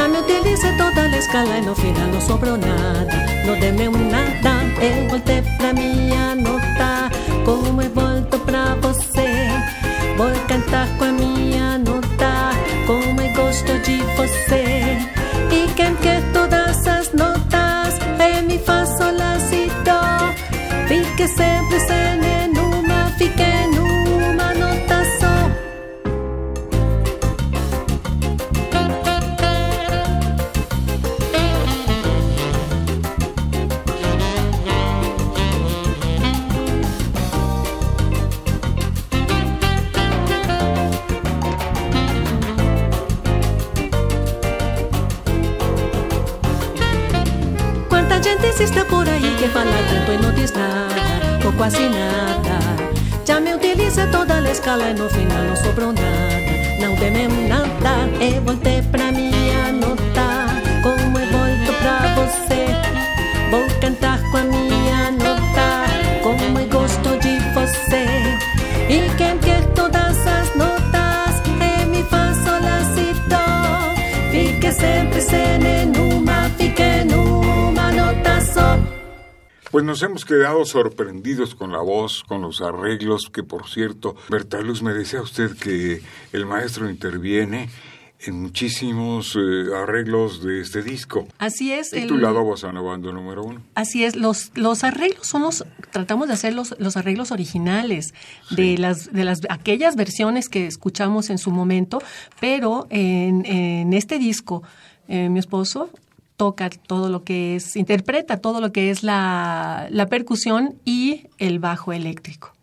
Já 0.00 0.08
me 0.08 0.16
utilizei 0.16 0.74
toda 0.78 1.02
a 1.02 1.18
escala 1.18 1.58
e 1.58 1.60
no 1.60 1.74
final 1.74 2.06
não 2.06 2.22
sobrou 2.22 2.56
nada. 2.56 3.12
Não 3.44 3.60
dei-me 3.60 3.86
um 3.86 4.10
nada, 4.10 4.64
eu 4.80 5.06
voltei 5.10 5.42
pra 5.58 5.74
minha 5.74 6.34
nota. 6.36 7.10
Como 7.44 7.82
eu 7.82 7.90
volto 7.90 8.38
pra 8.46 8.76
você, 8.76 9.50
vou 10.16 10.30
cantar 10.48 10.88
com 10.96 11.04
a 11.04 11.12
minha 11.12 11.76
nota. 11.76 12.50
Como 12.86 13.20
eu 13.20 13.30
gosto 13.34 13.78
de 13.80 13.98
você. 14.16 14.96
E 15.52 15.70
quem 15.74 15.94
quer 15.96 16.22
escala 54.60 54.90
e 54.90 54.94
no 54.94 55.08
final 55.08 55.42
não 55.44 55.56
sobrou 55.56 55.92
nada. 55.92 56.80
Não 56.80 56.94
dei 56.96 57.10
mesmo 57.10 57.48
nada, 57.48 58.06
eu 58.22 58.42
voltei 58.42 58.82
Pues 79.70 79.84
nos 79.84 80.02
hemos 80.02 80.24
quedado 80.24 80.64
sorprendidos 80.64 81.54
con 81.54 81.70
la 81.70 81.80
voz, 81.80 82.24
con 82.26 82.42
los 82.42 82.60
arreglos, 82.60 83.30
que 83.32 83.44
por 83.44 83.68
cierto, 83.68 84.16
Bertaluz, 84.28 84.82
me 84.82 84.92
decía 84.92 85.22
usted 85.22 85.56
que 85.56 86.02
el 86.32 86.44
maestro 86.44 86.90
interviene 86.90 87.68
en 88.18 88.42
muchísimos 88.42 89.36
eh, 89.36 89.74
arreglos 89.74 90.42
de 90.42 90.60
este 90.60 90.82
disco. 90.82 91.28
Así 91.38 91.72
es. 91.72 91.90
Titulado 91.90 92.42
Bossa 92.42 92.72
Bando 92.72 93.12
número 93.12 93.44
uno. 93.44 93.62
Así 93.76 94.04
es, 94.04 94.16
los, 94.16 94.50
los 94.56 94.82
arreglos 94.82 95.28
son 95.28 95.42
los, 95.42 95.64
tratamos 95.92 96.26
de 96.26 96.34
hacer 96.34 96.52
los, 96.52 96.74
los 96.80 96.96
arreglos 96.96 97.30
originales 97.30 98.12
de 98.50 98.76
las, 98.76 99.12
de 99.12 99.24
las, 99.24 99.40
aquellas 99.48 99.94
versiones 99.94 100.48
que 100.48 100.66
escuchamos 100.66 101.30
en 101.30 101.38
su 101.38 101.52
momento, 101.52 102.02
pero 102.40 102.88
en, 102.90 103.46
en 103.46 103.92
este 103.92 104.18
disco, 104.18 104.64
eh, 105.06 105.28
mi 105.28 105.38
esposo 105.38 105.90
toca 106.40 106.70
todo 106.70 107.10
lo 107.10 107.22
que 107.22 107.54
es, 107.56 107.76
interpreta 107.76 108.38
todo 108.38 108.62
lo 108.62 108.72
que 108.72 108.88
es 108.90 109.02
la, 109.02 109.88
la 109.90 110.06
percusión 110.06 110.76
y 110.86 111.26
el 111.36 111.58
bajo 111.58 111.92
eléctrico. 111.92 112.54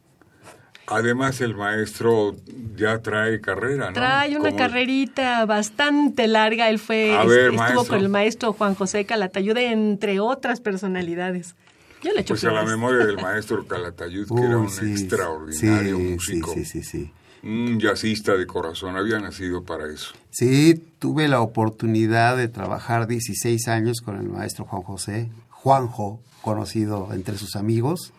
Además, 0.87 1.41
el 1.41 1.53
maestro 1.55 2.35
ya 2.75 3.03
trae 3.03 3.39
carrera, 3.39 3.87
¿no? 3.89 3.93
Trae 3.93 4.35
una 4.35 4.55
carrerita 4.55 5.45
bastante 5.45 6.27
larga. 6.27 6.69
Él 6.71 6.79
fue 6.79 7.11
A 7.15 7.21
es- 7.21 7.29
ver, 7.29 7.39
estuvo 7.53 7.57
maestro. 7.59 7.85
con 7.87 7.99
el 7.99 8.09
maestro 8.09 8.53
Juan 8.53 8.73
José 8.73 9.05
Calatayud, 9.05 9.55
entre 9.57 10.19
otras 10.19 10.59
personalidades. 10.59 11.55
Yo 12.01 12.13
le 12.13 12.21
echo 12.21 12.33
Pues 12.33 12.45
a 12.45 12.51
la 12.51 12.63
memoria 12.63 13.05
del 13.05 13.17
maestro 13.21 13.67
Calatayud, 13.67 14.27
que 14.27 14.41
era 14.43 14.57
un 14.57 14.71
sí, 14.71 14.89
extraordinario 14.91 15.97
sí, 15.97 16.03
músico. 16.03 16.53
Sí, 16.55 16.65
sí, 16.65 16.81
sí, 16.81 16.89
sí. 17.05 17.11
Un 17.43 17.79
jazzista 17.79 18.35
de 18.35 18.45
corazón, 18.47 18.95
había 18.95 19.19
nacido 19.19 19.63
para 19.63 19.91
eso. 19.91 20.13
Sí, 20.29 20.81
tuve 20.99 21.27
la 21.27 21.41
oportunidad 21.41 22.37
de 22.37 22.47
trabajar 22.47 23.07
16 23.07 23.67
años 23.67 24.01
con 24.01 24.17
el 24.17 24.29
maestro 24.29 24.65
Juan 24.65 24.83
José, 24.83 25.29
Juanjo, 25.49 26.21
conocido 26.41 27.09
entre 27.13 27.37
sus 27.37 27.55
amigos, 27.55 28.13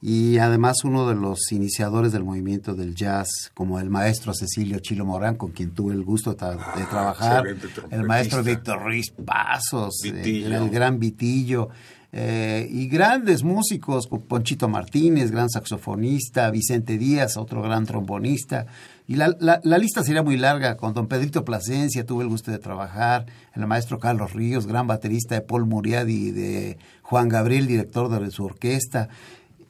y 0.00 0.38
además 0.38 0.78
uno 0.82 1.08
de 1.08 1.14
los 1.14 1.52
iniciadores 1.52 2.10
del 2.10 2.24
movimiento 2.24 2.74
del 2.74 2.96
jazz, 2.96 3.52
como 3.54 3.78
el 3.78 3.88
maestro 3.88 4.34
Cecilio 4.34 4.80
Chilo 4.80 5.04
Morán, 5.04 5.36
con 5.36 5.52
quien 5.52 5.70
tuve 5.70 5.94
el 5.94 6.02
gusto 6.02 6.34
de, 6.34 6.44
Ah, 6.44 6.88
trabajar, 6.90 7.44
el 7.90 8.02
maestro 8.02 8.42
Víctor 8.42 8.82
Ruiz 8.82 9.12
Pasos, 9.24 9.94
eh, 10.04 10.44
el 10.44 10.70
gran 10.70 10.98
Vitillo, 10.98 11.68
eh, 12.14 12.68
y 12.70 12.88
grandes 12.88 13.42
músicos, 13.42 14.06
Ponchito 14.06 14.68
Martínez, 14.68 15.30
gran 15.30 15.48
saxofonista, 15.48 16.50
Vicente 16.50 16.98
Díaz, 16.98 17.36
otro 17.38 17.62
gran 17.62 17.86
trombonista, 17.86 18.66
y 19.08 19.16
la, 19.16 19.34
la- 19.40 19.60
la 19.64 19.78
lista 19.78 20.02
sería 20.04 20.22
muy 20.22 20.36
larga, 20.36 20.76
con 20.76 20.92
don 20.92 21.06
Pedrito 21.06 21.44
Plasencia 21.44 22.04
tuve 22.04 22.24
el 22.24 22.28
gusto 22.30 22.50
de 22.50 22.58
trabajar, 22.58 23.24
el 23.54 23.66
maestro 23.66 23.98
Carlos 23.98 24.32
Ríos, 24.34 24.66
gran 24.66 24.86
baterista 24.86 25.34
de 25.34 25.40
Paul 25.40 25.64
Muriadi 25.66 26.28
y 26.28 26.30
de 26.32 26.78
Juan 27.02 27.28
Gabriel, 27.28 27.66
director 27.66 28.08
de 28.10 28.30
su 28.30 28.44
orquesta, 28.44 29.08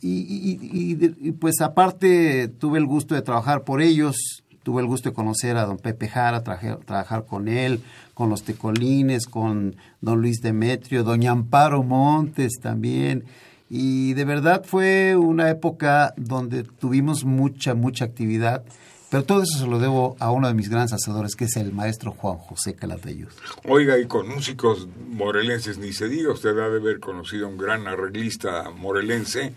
y, 0.00 0.08
y- 0.08 0.58
y- 1.00 1.28
y, 1.28 1.32
pues 1.32 1.60
aparte 1.60 2.48
tuve 2.48 2.78
el 2.80 2.86
gusto 2.86 3.14
de 3.14 3.22
trabajar 3.22 3.62
por 3.62 3.80
ellos, 3.80 4.41
tuve 4.62 4.80
el 4.82 4.86
gusto 4.86 5.10
de 5.10 5.14
conocer 5.14 5.56
a 5.56 5.64
don 5.66 5.78
Pepe 5.78 6.08
Jara, 6.08 6.42
traje- 6.44 6.78
trabajar 6.84 7.26
con 7.26 7.48
él, 7.48 7.80
con 8.14 8.28
los 8.30 8.42
Tecolines, 8.42 9.26
con 9.26 9.76
don 10.00 10.20
Luis 10.20 10.40
Demetrio, 10.40 11.02
doña 11.04 11.32
Amparo 11.32 11.82
Montes 11.82 12.52
también. 12.60 13.24
Y 13.70 14.12
de 14.14 14.24
verdad 14.24 14.64
fue 14.64 15.16
una 15.16 15.48
época 15.50 16.12
donde 16.16 16.62
tuvimos 16.64 17.24
mucha, 17.24 17.74
mucha 17.74 18.04
actividad. 18.04 18.62
Pero 19.10 19.24
todo 19.24 19.42
eso 19.42 19.58
se 19.58 19.66
lo 19.66 19.78
debo 19.78 20.16
a 20.20 20.30
uno 20.30 20.48
de 20.48 20.54
mis 20.54 20.70
grandes 20.70 20.94
hacedores, 20.94 21.36
que 21.36 21.44
es 21.44 21.56
el 21.56 21.72
maestro 21.72 22.12
Juan 22.12 22.38
José 22.38 22.74
Calatayud. 22.74 23.28
Oiga, 23.68 23.98
y 23.98 24.06
con 24.06 24.26
músicos 24.26 24.88
morelenses 25.10 25.76
ni 25.76 25.92
se 25.92 26.08
diga, 26.08 26.32
usted 26.32 26.50
ha 26.58 26.68
de 26.70 26.76
haber 26.76 26.98
conocido 26.98 27.44
a 27.46 27.50
un 27.50 27.58
gran 27.58 27.86
arreglista 27.86 28.70
morelense, 28.70 29.52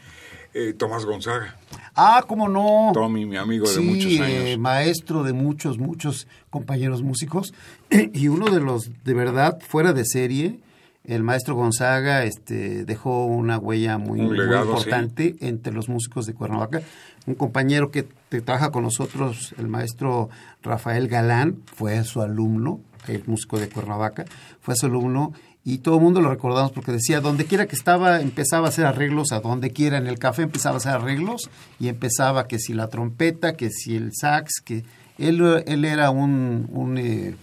eh, 0.56 0.74
Tomás 0.74 1.06
Gonzaga. 1.06 1.56
Ah, 1.96 2.24
cómo 2.28 2.48
no. 2.48 2.92
Tommy, 2.94 3.26
mi 3.26 3.36
amigo 3.36 3.68
de 3.68 3.74
Sí, 3.76 3.82
muchos 3.82 4.06
años. 4.20 4.22
eh, 4.46 4.58
maestro 4.58 5.24
de 5.24 5.34
muchos, 5.34 5.78
muchos 5.78 6.28
compañeros 6.50 7.04
músicos. 7.04 7.54
y 8.14 8.30
uno 8.30 8.50
de 8.50 8.62
los, 8.62 8.90
de 9.04 9.14
verdad, 9.14 9.60
fuera 9.60 9.92
de 9.92 10.06
serie, 10.06 10.60
el 11.04 11.24
maestro 11.24 11.56
Gonzaga 11.56 12.24
este, 12.24 12.86
dejó 12.86 13.26
una 13.26 13.58
huella 13.60 13.98
muy, 13.98 14.22
Un 14.22 14.28
muy 14.28 14.40
importante 14.46 15.36
entre 15.42 15.74
los 15.74 15.90
músicos 15.90 16.26
de 16.26 16.34
Cuernavaca. 16.34 16.82
Un 17.28 17.36
compañero 17.36 17.92
que, 17.92 18.08
que 18.30 18.40
trabaja 18.42 18.72
con 18.72 18.84
nosotros, 18.84 19.54
el 19.58 19.68
maestro 19.68 20.30
Rafael 20.64 21.08
Galán, 21.10 21.58
fue 21.66 22.02
su 22.06 22.22
alumno, 22.22 22.80
el 23.08 23.24
músico 23.28 23.60
de 23.60 23.68
Cuernavaca, 23.68 24.26
fue 24.62 24.76
su 24.76 24.86
alumno 24.86 25.34
y 25.68 25.80
todo 25.80 25.96
el 25.96 26.02
mundo 26.02 26.22
lo 26.22 26.30
recordamos 26.30 26.72
porque 26.72 26.92
decía, 26.92 27.22
donde 27.22 27.46
quiera 27.46 27.66
que 27.66 27.76
estaba, 27.76 28.22
empezaba 28.22 28.68
a 28.68 28.70
hacer 28.70 28.86
arreglos, 28.86 29.32
a 29.32 29.40
donde 29.40 29.72
quiera 29.72 29.98
en 29.98 30.06
el 30.06 30.20
café 30.20 30.44
empezaba 30.44 30.76
a 30.76 30.78
hacer 30.78 30.92
arreglos 30.92 31.50
y 31.80 31.88
empezaba 31.88 32.48
que 32.48 32.60
si 32.60 32.74
la 32.74 32.88
trompeta, 32.88 33.58
que 33.58 33.72
si 33.72 33.96
el 33.96 34.12
sax, 34.14 34.62
que 34.64 34.86
él, 35.18 35.42
él 35.66 35.84
era 35.84 36.12
un, 36.12 36.70
un, 36.72 37.00
eh, 37.00 37.36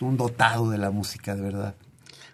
un 0.00 0.16
dotado 0.16 0.70
de 0.70 0.78
la 0.78 0.90
música, 0.90 1.36
de 1.36 1.42
verdad. 1.42 1.74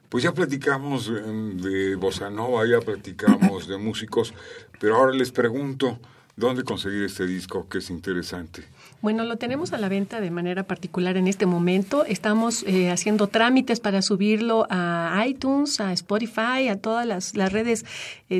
Pues 0.08 0.22
ya 0.22 0.32
platicamos 0.32 1.08
eh, 1.08 1.12
de 1.12 1.96
bossa 1.96 2.30
nova, 2.30 2.64
ya 2.64 2.80
platicamos 2.80 3.66
de 3.66 3.78
músicos, 3.78 4.32
pero 4.78 4.94
ahora 4.94 5.12
les 5.12 5.32
pregunto, 5.32 5.98
¿dónde 6.36 6.62
conseguir 6.62 7.04
este 7.04 7.26
disco 7.26 7.68
que 7.68 7.78
es 7.78 7.90
interesante? 7.90 8.62
Bueno, 9.02 9.24
lo 9.24 9.36
tenemos 9.36 9.72
a 9.72 9.78
la 9.78 9.88
venta 9.88 10.20
de 10.20 10.30
manera 10.30 10.64
particular 10.64 11.16
en 11.16 11.26
este 11.26 11.46
momento. 11.46 12.04
Estamos 12.04 12.62
eh, 12.64 12.90
haciendo 12.90 13.26
trámites 13.26 13.80
para 13.80 14.02
subirlo 14.02 14.66
a 14.70 15.24
iTunes, 15.26 15.80
a 15.80 15.92
Spotify, 15.92 16.68
a 16.70 16.76
todas 16.76 17.06
las, 17.06 17.36
las 17.36 17.52
redes 17.52 17.84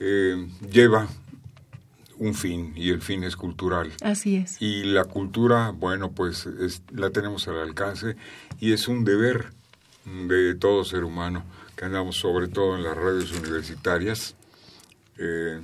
eh, 0.00 0.46
lleva 0.70 1.08
un 2.18 2.34
fin 2.34 2.72
y 2.76 2.90
el 2.90 3.02
fin 3.02 3.24
es 3.24 3.36
cultural. 3.36 3.92
Así 4.02 4.36
es. 4.36 4.60
Y 4.60 4.84
la 4.84 5.04
cultura, 5.04 5.70
bueno, 5.70 6.12
pues 6.12 6.46
es- 6.46 6.82
la 6.94 7.10
tenemos 7.10 7.46
al 7.48 7.58
alcance 7.58 8.16
y 8.58 8.72
es 8.72 8.88
un 8.88 9.04
deber 9.04 9.52
de 10.04 10.54
todo 10.54 10.84
ser 10.84 11.04
humano 11.04 11.44
que 11.76 11.84
andamos 11.84 12.16
sobre 12.16 12.48
todo 12.48 12.76
en 12.76 12.84
las 12.84 12.96
radios 12.96 13.32
universitarias 13.32 14.34
eh, 15.18 15.60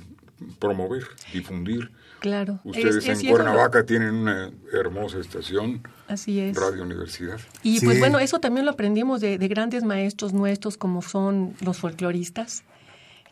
promover, 0.59 1.03
difundir. 1.31 1.91
Claro. 2.19 2.59
Ustedes 2.63 2.95
Es- 2.97 3.07
es 3.09 3.23
en 3.23 3.29
Cuernavaca 3.29 3.85
tienen 3.85 4.13
una 4.15 4.49
hermosa 4.71 5.19
estación, 5.19 5.81
Así 6.07 6.39
es. 6.39 6.55
Radio 6.55 6.83
Universidad. 6.83 7.39
Y 7.63 7.81
pues 7.83 7.99
bueno, 7.99 8.19
eso 8.19 8.39
también 8.39 8.65
lo 8.65 8.71
aprendimos 8.71 9.19
de, 9.21 9.37
de 9.37 9.47
grandes 9.47 9.83
maestros 9.83 10.33
nuestros 10.33 10.77
como 10.77 11.01
son 11.01 11.53
los 11.61 11.77
folcloristas, 11.77 12.63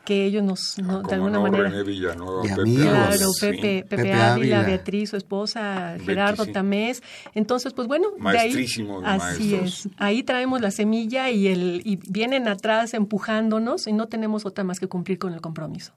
que 0.06 0.26
ellos 0.26 0.44
nos, 0.44 0.78
no- 0.80 1.04
de 1.04 1.14
alguna 1.16 1.34
no, 1.34 1.44
manera... 1.44 1.70
René 1.70 1.84
Villanueva, 1.84 2.42
Y 2.44 2.50
Pepe 2.50 2.62
amigos. 2.62 2.86
Ávila, 2.88 3.08
Claro, 3.08 3.32
sí. 3.34 3.40
Pepe, 3.46 3.58
Pepe, 3.62 3.84
Pepe 3.98 4.14
Ávila, 4.14 4.34
Ávila. 4.34 4.64
Beatriz, 4.64 5.10
su 5.12 5.18
esposa, 5.18 5.96
Gerardo 6.04 6.46
sí. 6.46 6.52
Tamés. 6.52 7.04
Entonces, 7.36 7.74
pues 7.74 7.88
bueno, 7.88 8.08
de 8.10 8.16
ahí, 8.16 8.22
Maestrísimo 8.54 9.02
de 9.02 9.08
así 9.08 9.52
maestros. 9.52 9.86
es. 9.86 9.92
Ahí 9.98 10.24
traemos 10.24 10.60
la 10.62 10.72
semilla 10.72 11.30
y, 11.30 11.48
el, 11.48 11.82
y 11.86 12.00
vienen 12.08 12.48
atrás 12.48 12.94
empujándonos 12.96 13.86
y 13.88 13.94
no 13.94 14.08
tenemos 14.08 14.46
otra 14.46 14.64
más 14.64 14.80
que 14.80 14.88
cumplir 14.88 15.20
con 15.20 15.34
el 15.34 15.42
compromiso. 15.42 15.94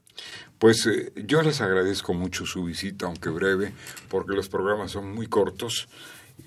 Pues 0.59 0.87
eh, 0.87 1.12
yo 1.27 1.43
les 1.43 1.61
agradezco 1.61 2.14
mucho 2.14 2.45
su 2.47 2.64
visita, 2.64 3.07
aunque 3.07 3.31
breve, 3.31 3.73
porque 4.09 4.35
los 4.35 4.49
programas 4.49 4.90
son 4.93 5.14
muy 5.14 5.27
cortos. 5.27 5.88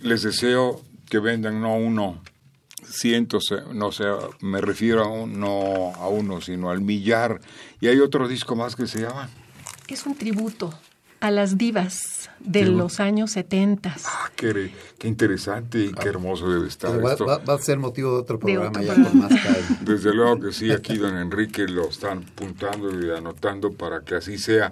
Les 0.02 0.22
deseo 0.22 0.82
que 1.10 1.20
vendan 1.20 1.60
no 1.62 1.76
uno, 1.76 2.22
cientos, 2.84 3.46
no 3.74 3.92
sé, 3.92 4.06
me 4.42 4.62
refiero 4.62 5.04
a 5.04 5.08
un- 5.08 5.40
no 5.40 5.94
a 5.96 6.08
uno, 6.08 6.42
sino 6.42 6.70
al 6.70 6.82
millar. 6.82 7.40
Y 7.82 7.88
hay 7.88 8.00
otro 8.00 8.28
disco 8.28 8.56
más 8.56 8.76
que 8.76 8.88
se 8.88 9.02
llama. 9.02 9.30
Es 9.88 10.06
un 10.06 10.16
tributo 10.16 10.74
a 11.20 11.32
las 11.32 11.58
divas 11.58 12.30
de 12.40 12.66
los 12.66 13.00
años 13.00 13.32
70. 13.32 13.96
Ah, 14.06 14.30
qué, 14.36 14.72
qué 15.00 15.08
interesante 15.08 15.80
y 15.86 15.92
qué 15.92 16.10
hermoso 16.10 16.48
debe 16.50 16.68
estar 16.68 17.04
Va, 17.04 17.14
esto. 17.14 17.26
va- 17.26 17.40
va 17.40 17.56
a 17.56 17.58
ser 17.60 17.80
motivo 17.80 18.14
de 18.14 18.20
otro 18.22 18.38
De 18.38 18.42
programa 18.44 18.70
otro 18.70 18.82
ya 18.84 18.94
programa. 18.94 19.10
con 19.28 19.30
más 19.32 19.42
calma. 19.44 19.78
Desde 19.82 20.14
luego 20.14 20.40
que 20.40 20.52
sí, 20.52 20.72
aquí 20.72 20.98
don 20.98 21.18
Enrique 21.18 21.68
lo 21.68 21.90
están 21.90 22.20
apuntando 22.32 22.90
y 23.04 23.10
anotando 23.10 23.72
para 23.74 24.02
que 24.02 24.16
así 24.16 24.38
sea. 24.38 24.72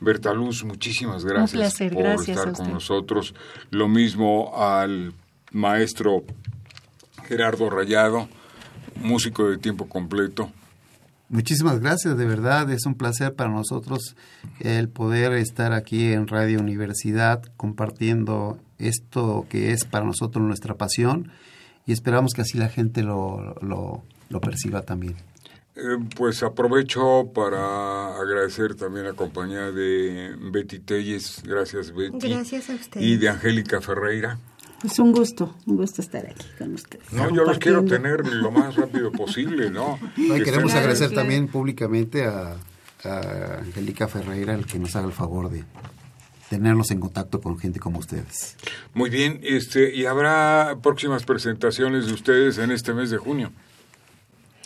Berta 0.00 0.32
Luz, 0.32 0.62
muchísimas 0.64 1.24
gracias 1.24 1.50
placer, 1.52 1.92
por 1.94 2.02
gracias 2.04 2.36
estar 2.36 2.48
a 2.50 2.52
con 2.52 2.72
nosotros. 2.72 3.34
Lo 3.70 3.88
mismo 3.88 4.52
al 4.62 5.12
maestro 5.52 6.22
Gerardo 7.28 7.68
Rayado, 7.68 8.26
músico 8.96 9.50
de 9.50 9.58
tiempo 9.58 9.86
completo. 9.86 10.50
Muchísimas 11.28 11.78
gracias, 11.80 12.16
de 12.16 12.24
verdad, 12.24 12.70
es 12.70 12.86
un 12.86 12.94
placer 12.94 13.34
para 13.34 13.50
nosotros 13.50 14.16
el 14.60 14.88
poder 14.88 15.34
estar 15.34 15.74
aquí 15.74 16.10
en 16.10 16.26
Radio 16.26 16.58
Universidad 16.58 17.42
compartiendo 17.58 18.58
esto 18.78 19.44
que 19.50 19.72
es 19.72 19.84
para 19.84 20.06
nosotros 20.06 20.42
nuestra 20.42 20.76
pasión 20.76 21.30
y 21.84 21.92
esperamos 21.92 22.32
que 22.32 22.40
así 22.40 22.56
la 22.56 22.70
gente 22.70 23.02
lo, 23.02 23.56
lo, 23.60 24.02
lo 24.30 24.40
perciba 24.40 24.80
también. 24.80 25.16
Eh, 25.76 25.98
pues 26.16 26.42
aprovecho 26.42 27.30
para 27.34 28.16
agradecer 28.16 28.74
también 28.74 29.04
la 29.04 29.12
compañía 29.12 29.70
de 29.70 30.34
Betty 30.50 30.78
Telles, 30.78 31.42
gracias 31.44 31.92
Betty. 31.94 32.26
Gracias 32.26 32.70
a 32.70 32.74
ustedes. 32.74 33.06
Y 33.06 33.18
de 33.18 33.28
Angélica 33.28 33.82
Ferreira. 33.82 34.38
Pues 34.80 34.98
un 35.00 35.12
gusto, 35.12 35.56
un 35.66 35.76
gusto 35.76 36.02
estar 36.02 36.24
aquí 36.24 36.46
con 36.56 36.74
ustedes. 36.74 37.12
No, 37.12 37.34
yo 37.34 37.44
los 37.44 37.58
quiero 37.58 37.84
tener 37.84 38.24
lo 38.26 38.50
más 38.52 38.76
rápido 38.76 39.10
posible, 39.10 39.70
¿no? 39.70 39.98
No, 40.16 40.36
y 40.36 40.38
Que 40.38 40.44
queremos 40.44 40.72
agradecer 40.74 41.08
claro. 41.08 41.22
también 41.22 41.48
públicamente 41.48 42.24
a, 42.26 42.56
a 43.04 43.58
Angélica 43.58 44.06
Ferreira 44.06 44.54
el 44.54 44.66
que 44.66 44.78
nos 44.78 44.94
haga 44.94 45.06
el 45.08 45.12
favor 45.12 45.50
de 45.50 45.64
tenernos 46.48 46.90
en 46.92 47.00
contacto 47.00 47.40
con 47.40 47.58
gente 47.58 47.80
como 47.80 47.98
ustedes. 47.98 48.56
Muy 48.94 49.10
bien, 49.10 49.40
este, 49.42 49.94
y 49.94 50.06
habrá 50.06 50.78
próximas 50.82 51.24
presentaciones 51.24 52.06
de 52.06 52.12
ustedes 52.14 52.58
en 52.58 52.70
este 52.70 52.94
mes 52.94 53.10
de 53.10 53.18
junio. 53.18 53.52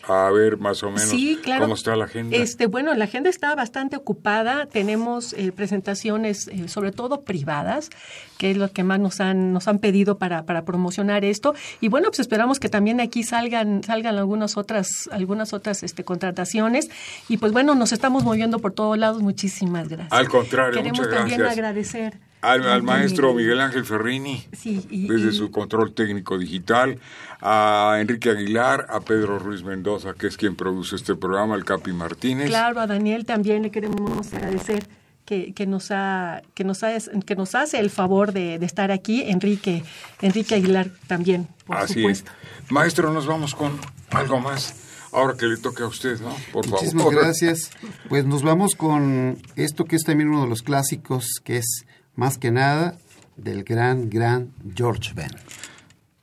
A 0.08 0.30
ver 0.30 0.56
más 0.58 0.82
o 0.82 0.86
menos 0.90 1.02
Sí, 1.02 1.38
claro. 1.42 1.62
cómo 1.62 1.74
está 1.74 1.94
la 1.96 2.06
agenda. 2.06 2.36
Este, 2.36 2.66
bueno, 2.66 2.94
la 2.94 3.04
agenda 3.04 3.30
está 3.30 3.54
bastante 3.54 3.96
ocupada. 3.96 4.66
Tenemos 4.66 5.32
eh, 5.34 5.52
presentaciones, 5.52 6.48
eh, 6.48 6.68
sobre 6.68 6.92
todo 6.92 7.22
privadas, 7.22 7.90
que 8.38 8.50
es 8.50 8.56
lo 8.56 8.70
que 8.72 8.82
más 8.84 8.98
nos 9.00 9.20
han, 9.20 9.52
nos 9.52 9.68
han 9.68 9.78
pedido 9.78 10.18
para, 10.18 10.44
para 10.44 10.64
promocionar 10.64 11.24
esto. 11.24 11.54
Y 11.80 11.88
bueno, 11.88 12.08
pues 12.08 12.20
esperamos 12.20 12.58
que 12.58 12.68
también 12.68 13.00
aquí 13.00 13.22
salgan, 13.22 13.82
salgan 13.84 14.16
algunas 14.16 14.56
otras, 14.56 15.08
algunas 15.12 15.52
otras 15.52 15.82
este, 15.82 16.04
contrataciones. 16.04 16.90
Y 17.28 17.36
pues 17.36 17.52
bueno, 17.52 17.74
nos 17.74 17.92
estamos 17.92 18.24
moviendo 18.24 18.58
por 18.58 18.72
todos 18.72 18.98
lados. 18.98 19.22
Muchísimas 19.22 19.88
gracias. 19.88 20.12
Al 20.12 20.28
contrario, 20.28 20.74
Queremos 20.74 20.98
muchas 20.98 21.14
también 21.14 21.38
gracias. 21.38 21.58
agradecer 21.58 22.31
al, 22.42 22.68
al 22.68 22.82
maestro 22.82 23.32
Miguel. 23.34 23.60
Ángel 23.60 23.84
Ferrini, 23.86 24.46
Sí, 24.52 24.84
y- 24.90 25.08
desde 25.08 25.28
y- 25.30 25.32
su 25.32 25.50
control 25.50 25.94
técnico 25.94 26.36
digital, 26.38 26.98
a 27.40 27.96
Enrique 28.00 28.30
Aguilar, 28.30 28.86
a 28.90 29.00
Pedro 29.00 29.38
Ruiz 29.38 29.62
Mendoza, 29.64 30.14
que 30.14 30.26
es 30.26 30.36
quien 30.36 30.54
produce 30.56 30.96
este 30.96 31.14
programa, 31.14 31.54
al 31.54 31.64
Capi 31.64 31.92
Martínez. 31.92 32.48
Claro, 32.48 32.80
a 32.80 32.86
Daniel 32.86 33.24
también 33.24 33.62
le 33.62 33.70
queremos 33.70 34.32
agradecer 34.34 34.86
que, 35.24 35.52
que 35.54 35.66
nos 35.66 35.90
ha, 35.90 36.42
que 36.54 36.64
nos 36.64 36.82
ha- 36.82 36.92
que 37.24 37.36
nos 37.36 37.54
hace 37.54 37.78
el 37.78 37.90
favor 37.90 38.32
de, 38.32 38.58
de 38.58 38.66
estar 38.66 38.90
aquí, 38.90 39.22
Enrique, 39.22 39.84
Enrique 40.20 40.54
Aguilar 40.56 40.90
también, 41.06 41.48
por 41.66 41.76
Así 41.78 41.94
supuesto. 41.94 42.30
es. 42.64 42.70
Maestro, 42.72 43.12
nos 43.12 43.26
vamos 43.26 43.54
con 43.54 43.78
algo 44.10 44.40
más. 44.40 44.74
Ahora 45.12 45.36
que 45.36 45.44
le 45.46 45.58
toque 45.58 45.82
a 45.82 45.86
usted, 45.86 46.18
¿no? 46.20 46.34
Por 46.52 46.66
Muchísimas 46.66 47.04
favor. 47.04 47.22
gracias. 47.22 47.70
Pues 48.08 48.24
nos 48.24 48.42
vamos 48.42 48.74
con 48.74 49.36
esto 49.56 49.84
que 49.84 49.94
es 49.96 50.04
también 50.04 50.30
uno 50.30 50.42
de 50.42 50.48
los 50.48 50.62
clásicos, 50.62 51.26
que 51.44 51.58
es 51.58 51.84
más 52.14 52.38
que 52.38 52.50
nada 52.50 52.96
del 53.36 53.64
gran, 53.64 54.10
gran 54.10 54.52
George 54.74 55.12
Ben. 55.14 55.30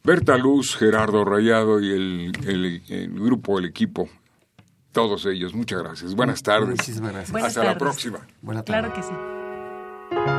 Berta 0.04 0.38
Luz, 0.38 0.76
Gerardo 0.78 1.26
Rayado 1.26 1.80
y 1.82 1.92
el, 1.92 2.32
el- 2.48 2.82
el 2.90 3.20
grupo, 3.20 3.60
el 3.60 3.66
equipo, 3.66 4.10
todos 4.92 5.26
ellos. 5.26 5.54
Muchas 5.54 5.82
gracias. 5.84 6.16
Buenas 6.16 6.42
tardes. 6.42 6.70
Muchísimas 6.70 7.12
gracias. 7.12 7.32
Buenas 7.32 7.50
Hasta 7.50 7.60
la 7.64 7.66
tardes. 7.74 7.80
próxima. 7.80 8.28
Buena 8.42 8.64
tarde. 8.64 8.90
Claro 8.90 8.94
que 8.96 9.04
sí. 9.04 10.39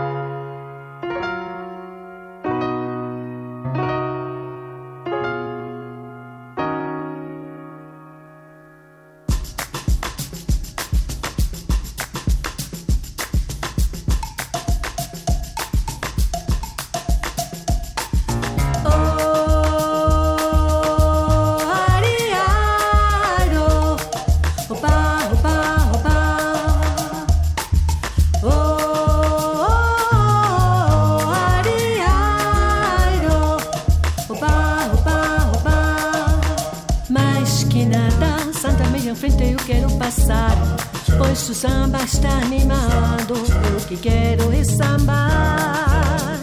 O 41.32 41.54
samba 41.54 42.02
está 42.02 42.28
animado, 42.28 43.34
eu 43.34 43.80
que 43.86 43.96
quero 43.96 44.52
é 44.52 44.64
sambar. 44.64 46.40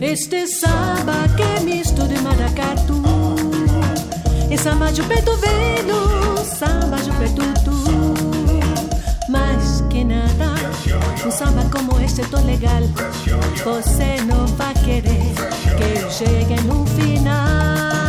Este 0.00 0.46
samba 0.46 1.28
que 1.34 1.42
é 1.42 1.60
misto 1.60 2.06
de 2.06 2.18
maracatu 2.20 3.02
É 4.50 4.56
samba 4.56 4.92
de 4.92 5.02
preto 5.02 5.34
velho, 5.36 6.36
samba 6.44 6.96
de 6.98 7.10
preto 7.12 7.42
tu 7.64 9.30
Mais 9.30 9.82
que 9.90 10.04
nada, 10.04 10.54
um 11.26 11.30
samba 11.30 11.64
como 11.72 11.98
este 12.00 12.20
é 12.20 12.24
tão 12.26 12.44
legal 12.44 12.82
Você 13.64 14.22
não 14.26 14.46
vai 14.56 14.74
querer 14.74 15.34
que 15.76 16.00
eu 16.00 16.10
chegue 16.10 16.60
no 16.62 16.86
final 16.86 18.07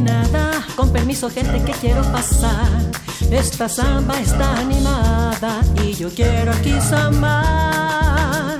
Nada, 0.00 0.50
con 0.76 0.90
permiso, 0.90 1.30
gente 1.30 1.62
que 1.64 1.72
quiero 1.72 2.02
pasar. 2.12 2.68
Esta 3.30 3.68
samba 3.68 4.20
está 4.20 4.58
animada 4.58 5.60
y 5.82 5.94
yo 5.94 6.10
quiero 6.10 6.52
aquí 6.52 6.72
sambar. 6.80 8.58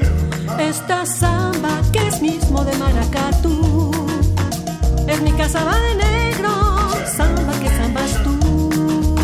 Esta 0.58 1.04
samba 1.04 1.82
que 1.92 2.06
es 2.06 2.22
mismo 2.22 2.64
de 2.64 2.76
maracatú. 2.78 3.90
Es 5.06 5.20
mi 5.22 5.32
casa 5.32 5.64
va 5.64 5.76
de 5.76 5.94
negro, 5.96 6.50
samba 7.16 7.52
que 7.60 7.68
zambas 7.68 8.22
tú. 8.22 9.16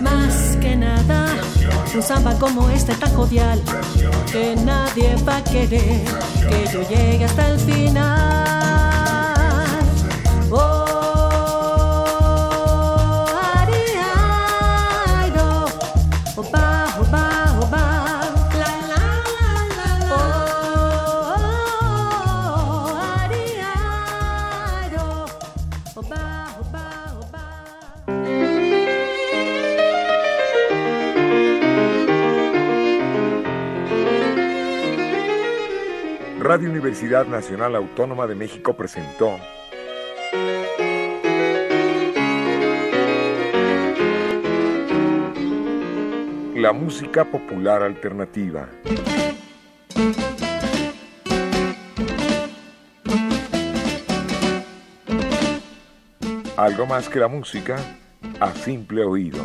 Más 0.00 0.56
que 0.60 0.76
nada, 0.76 1.28
un 1.94 2.02
samba 2.02 2.34
como 2.38 2.68
este 2.70 2.94
tan 2.94 3.12
jovial, 3.14 3.60
que 4.30 4.54
nadie 4.64 5.16
va 5.26 5.38
a 5.38 5.44
querer 5.44 6.04
que 6.48 6.68
yo 6.72 6.88
llegue 6.88 7.24
hasta 7.24 7.48
el 7.48 7.58
final. 7.58 8.47
Radio 36.40 36.70
Universidad 36.70 37.26
Nacional 37.26 37.74
Autónoma 37.74 38.28
de 38.28 38.36
México 38.36 38.76
presentó 38.76 39.40
La 46.54 46.72
música 46.72 47.24
popular 47.24 47.82
alternativa. 47.82 48.68
Algo 56.56 56.86
más 56.86 57.08
que 57.08 57.18
la 57.18 57.26
música 57.26 57.78
a 58.38 58.52
simple 58.52 59.04
oído. 59.04 59.44